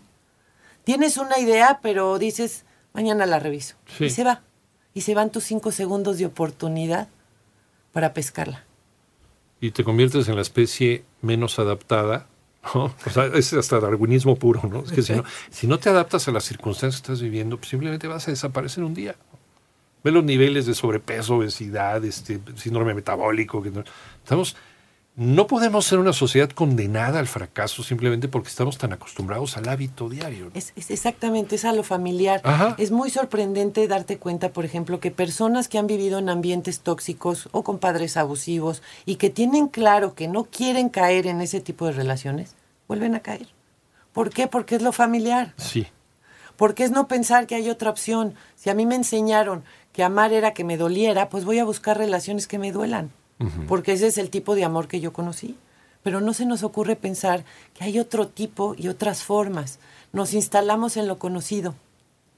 Tienes 0.86 1.18
una 1.18 1.38
idea, 1.38 1.82
pero 1.84 2.18
dices, 2.18 2.66
mañana 2.94 3.28
la 3.28 3.38
reviso. 3.38 3.76
Y 4.00 4.10
se 4.10 4.24
va 4.24 4.42
y 4.98 5.02
se 5.02 5.14
van 5.14 5.32
tus 5.32 5.44
cinco 5.44 5.72
segundos 5.72 6.18
de 6.18 6.26
oportunidad 6.26 7.08
para 7.94 8.16
pescarla. 8.16 8.64
Y 9.62 9.70
te 9.70 9.84
conviertes 9.84 10.28
en 10.28 10.36
la 10.36 10.42
especie 10.42 11.04
menos 11.22 11.60
adaptada. 11.60 12.26
O 12.74 12.92
sea, 13.12 13.28
es 13.28 13.54
hasta 13.54 13.80
darwinismo 13.80 14.38
puro, 14.38 14.64
¿no? 14.68 14.84
Es 14.84 14.92
que 14.92 15.04
si 15.04 15.14
no, 15.14 15.24
si 15.52 15.68
no 15.68 15.78
te 15.78 15.90
adaptas 15.90 16.28
a 16.28 16.32
las 16.32 16.46
circunstancias 16.46 17.00
que 17.00 17.14
estás 17.14 17.22
viviendo, 17.22 17.58
pues 17.58 17.70
simplemente 17.70 18.08
vas 18.08 18.28
a 18.28 18.32
desaparecer 18.32 18.84
un 18.84 18.96
día. 18.96 19.16
Ve 20.04 20.10
los 20.10 20.24
niveles 20.24 20.66
de 20.66 20.74
sobrepeso, 20.74 21.36
obesidad, 21.36 22.04
este 22.04 22.40
síndrome 22.56 22.96
metabólico. 22.96 23.62
Que 23.62 23.72
estamos 24.24 24.56
no 25.18 25.48
podemos 25.48 25.84
ser 25.84 25.98
una 25.98 26.14
sociedad 26.14 26.48
condenada 26.52 27.18
al 27.18 27.26
fracaso 27.26 27.82
simplemente 27.82 28.28
porque 28.28 28.50
estamos 28.50 28.78
tan 28.78 28.94
acostumbrados 28.94 29.58
al 29.58 29.68
hábito 29.68 30.10
diario. 30.10 30.52
Es, 30.54 30.74
exactamente, 30.76 31.56
es 31.56 31.66
a 31.66 31.74
lo 31.74 31.82
familiar. 31.82 32.40
Es 32.78 32.92
muy 32.92 33.10
sorprendente 33.10 33.88
darte 33.88 34.20
cuenta, 34.20 34.50
por 34.50 34.64
ejemplo, 34.64 35.00
que 35.00 35.10
personas 35.10 35.70
que 35.70 35.80
han 35.80 35.88
vivido 35.88 36.20
en 36.20 36.30
ambientes 36.30 36.82
tóxicos 36.82 37.50
o 37.52 37.64
con 37.64 37.80
padres 37.80 38.16
abusivos 38.16 38.84
y 39.08 39.16
que 39.16 39.32
tienen 39.32 39.70
claro 39.70 40.14
que 40.14 40.28
no 40.28 40.44
quieren 40.44 40.90
caer 40.90 41.26
en 41.26 41.42
ese 41.42 41.62
tipo 41.62 41.88
de 41.88 41.94
relaciones, 41.94 42.54
vuelven 42.88 43.16
a 43.16 43.22
caer. 43.22 43.48
¿Por 44.14 44.30
qué? 44.30 44.46
Porque 44.46 44.76
es 44.76 44.84
lo 44.84 44.92
familiar. 44.92 45.56
Sí. 45.58 45.88
Porque 46.58 46.84
es 46.84 46.92
no 46.92 47.08
pensar 47.08 47.48
que 47.48 47.56
hay 47.56 47.72
otra 47.72 47.90
opción. 47.90 48.36
Si 48.56 48.70
a 48.70 48.76
mí 48.76 48.86
me 48.86 48.94
enseñaron 48.94 49.64
que 49.94 50.04
amar 50.04 50.32
era 50.32 50.54
que 50.54 50.64
me 50.64 50.78
doliera, 50.78 51.30
pues 51.30 51.44
voy 51.44 51.58
a 51.58 51.66
buscar 51.66 51.98
relaciones 51.98 52.46
que 52.46 52.60
me 52.60 52.72
duelan 52.72 53.10
porque 53.68 53.94
ese 53.94 54.08
es 54.08 54.18
el 54.18 54.30
tipo 54.30 54.56
de 54.56 54.64
amor 54.64 54.88
que 54.88 55.00
yo 55.00 55.14
conocí. 55.14 55.56
Pero 56.04 56.22
no 56.22 56.34
se 56.34 56.46
nos 56.46 56.64
ocurre 56.64 56.96
pensar 56.96 57.44
que 57.74 57.84
hay 57.84 58.00
otro 58.00 58.28
tipo 58.28 58.76
y 58.78 58.88
otras 58.88 59.24
formas. 59.24 59.80
Nos 60.14 60.34
instalamos 60.34 60.96
en 60.96 61.08
lo 61.08 61.20
conocido. 61.20 61.76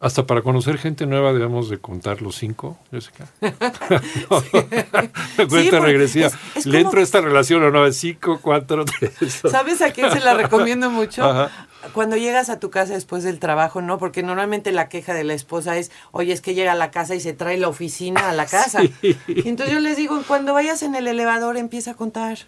Hasta 0.02 0.26
para 0.26 0.42
conocer 0.42 0.78
gente 0.78 1.06
nueva 1.06 1.34
debemos 1.34 1.70
de 1.70 1.78
contar 1.78 2.22
los 2.22 2.38
cinco, 2.38 2.78
Jessica. 2.90 3.28
Cuenta 5.50 5.82
regresiva. 5.82 6.30
¿Le 6.64 6.80
entro 6.80 7.02
a 7.02 7.04
esta 7.04 7.20
relación 7.20 7.64
o 7.64 7.70
no? 7.70 7.86
Es 7.86 7.98
cinco, 7.98 8.40
cuatro, 8.42 8.86
tres. 8.86 9.42
¿Sabes 9.52 9.82
a 9.82 9.92
quién 9.92 10.10
se 10.12 10.22
la 10.22 10.36
recomiendo 10.36 10.90
mucho? 10.90 11.50
Cuando 11.94 12.18
llegas 12.18 12.50
a 12.50 12.60
tu 12.60 12.70
casa 12.70 12.94
después 12.94 13.24
del 13.24 13.40
trabajo, 13.40 13.82
¿no? 13.82 13.98
Porque 13.98 14.22
normalmente 14.22 14.72
la 14.72 14.90
queja 14.90 15.14
de 15.14 15.24
la 15.24 15.34
esposa 15.34 15.78
es, 15.78 15.92
oye, 16.12 16.34
es 16.34 16.42
que 16.42 16.54
llega 16.54 16.74
a 16.74 16.76
la 16.76 16.92
casa 16.92 17.16
y 17.16 17.20
se 17.20 17.34
trae 17.34 17.58
la 17.58 17.70
oficina 17.70 18.30
a 18.30 18.34
la 18.34 18.46
casa. 18.46 18.82
Y 19.02 19.48
entonces 19.48 19.74
yo 19.74 19.80
les 19.80 19.96
digo, 19.96 20.22
cuando 20.28 20.54
vayas 20.54 20.84
en 20.84 20.96
el 20.96 21.08
elevador 21.08 21.58
empieza 21.58 21.92
a 21.92 21.94
contar. 21.94 22.40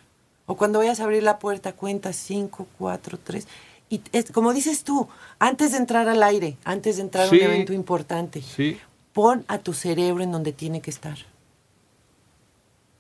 O 0.45 0.57
cuando 0.57 0.79
vayas 0.79 0.99
a 0.99 1.03
abrir 1.03 1.23
la 1.23 1.39
puerta, 1.39 1.73
cuenta 1.73 2.11
cinco, 2.11 2.67
cuatro, 2.77 3.17
tres. 3.23 3.47
Y 3.89 4.01
es, 4.11 4.31
como 4.31 4.53
dices 4.53 4.83
tú, 4.83 5.07
antes 5.39 5.71
de 5.71 5.77
entrar 5.77 6.07
al 6.09 6.23
aire, 6.23 6.57
antes 6.63 6.97
de 6.97 7.03
entrar 7.03 7.27
a 7.27 7.29
un 7.29 7.35
evento 7.35 7.73
importante, 7.73 8.41
pon 9.13 9.45
a 9.47 9.59
tu 9.59 9.73
cerebro 9.73 10.23
en 10.23 10.31
donde 10.31 10.51
tiene 10.53 10.81
que 10.81 10.89
estar. 10.89 11.17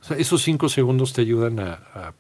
O 0.01 0.03
sea, 0.03 0.17
esos 0.17 0.41
cinco 0.41 0.67
segundos 0.69 1.13
te 1.13 1.21
ayudan 1.21 1.59
a, 1.59 2.13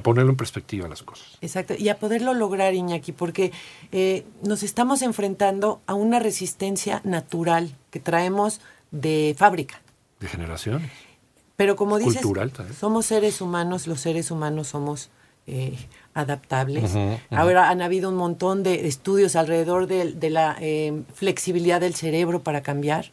ponerlo 0.00 0.30
en 0.30 0.36
perspectiva 0.36 0.88
las 0.88 1.02
cosas. 1.02 1.38
Exacto, 1.40 1.74
y 1.76 1.88
a 1.88 1.98
poderlo 1.98 2.32
lograr, 2.34 2.74
Iñaki, 2.74 3.12
porque 3.12 3.52
eh, 3.92 4.24
nos 4.42 4.62
estamos 4.62 5.02
enfrentando 5.02 5.82
a 5.86 5.94
una 5.94 6.18
resistencia 6.18 7.00
natural 7.04 7.76
que 7.90 8.00
traemos 8.00 8.60
de 8.90 9.34
fábrica. 9.36 9.82
De 10.20 10.28
generaciones. 10.28 10.90
Pero 11.56 11.76
como 11.76 11.98
dices, 11.98 12.22
somos 12.78 13.06
seres 13.06 13.40
humanos, 13.40 13.86
los 13.86 14.00
seres 14.00 14.30
humanos 14.30 14.68
somos 14.68 15.10
eh, 15.46 15.76
adaptables. 16.14 16.92
Ahora 17.30 17.68
han 17.68 17.82
habido 17.82 18.08
un 18.08 18.16
montón 18.16 18.62
de 18.62 18.86
estudios 18.86 19.36
alrededor 19.36 19.86
de, 19.86 20.30
la 20.30 20.56
eh, 20.60 21.02
flexibilidad 21.14 21.80
del 21.80 21.94
cerebro 21.94 22.42
para 22.42 22.62
cambiar. 22.62 23.12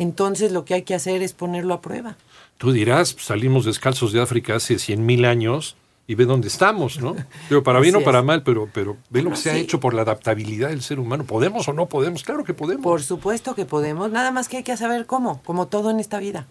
Entonces 0.00 0.50
lo 0.50 0.64
que 0.64 0.72
hay 0.72 0.82
que 0.82 0.94
hacer 0.94 1.22
es 1.22 1.34
ponerlo 1.34 1.74
a 1.74 1.82
prueba. 1.82 2.16
Tú 2.56 2.72
dirás, 2.72 3.14
salimos 3.18 3.66
descalzos 3.66 4.14
de 4.14 4.22
África 4.22 4.56
hace 4.56 4.76
100.000 4.76 5.26
años 5.26 5.76
y 6.06 6.14
ve 6.14 6.24
dónde 6.24 6.48
estamos, 6.48 7.02
¿no? 7.02 7.14
Pero 7.50 7.62
para 7.62 7.80
bien 7.80 7.96
o 7.96 8.00
para 8.00 8.22
mal, 8.22 8.42
pero, 8.42 8.66
pero 8.72 8.96
ve 9.10 9.20
lo 9.20 9.28
que 9.28 9.36
se 9.36 9.50
ha 9.50 9.56
hecho 9.56 9.78
por 9.78 9.92
la 9.92 10.00
adaptabilidad 10.00 10.70
del 10.70 10.80
ser 10.80 11.00
humano. 11.00 11.24
¿Podemos 11.24 11.68
o 11.68 11.74
no 11.74 11.86
podemos? 11.86 12.22
Claro 12.22 12.44
que 12.44 12.54
podemos. 12.54 12.82
Por 12.82 13.02
supuesto 13.02 13.54
que 13.54 13.66
podemos, 13.66 14.10
nada 14.10 14.30
más 14.30 14.48
que 14.48 14.56
hay 14.56 14.62
que 14.62 14.78
saber 14.78 15.04
cómo, 15.04 15.42
como 15.44 15.68
todo 15.68 15.90
en 15.90 16.00
esta 16.00 16.18
vida. 16.18 16.48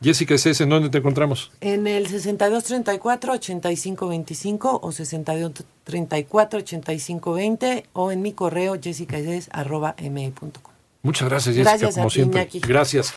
Jessica 0.00 0.36
es 0.36 0.60
¿en 0.60 0.68
dónde 0.68 0.88
te 0.88 0.98
encontramos? 0.98 1.50
En 1.60 1.88
el 1.88 2.06
6234-8525 2.06 4.78
o 4.82 4.92
6234-8520 4.92 7.86
o 7.92 8.12
en 8.12 8.22
mi 8.22 8.34
correo 8.34 8.76
jessicaes.me.com. 8.80 10.75
Muchas 11.06 11.28
gracias, 11.28 11.54
Jessica, 11.54 11.70
gracias 11.70 11.94
como 11.94 12.10
siempre. 12.10 12.48
Gracias. 12.66 13.14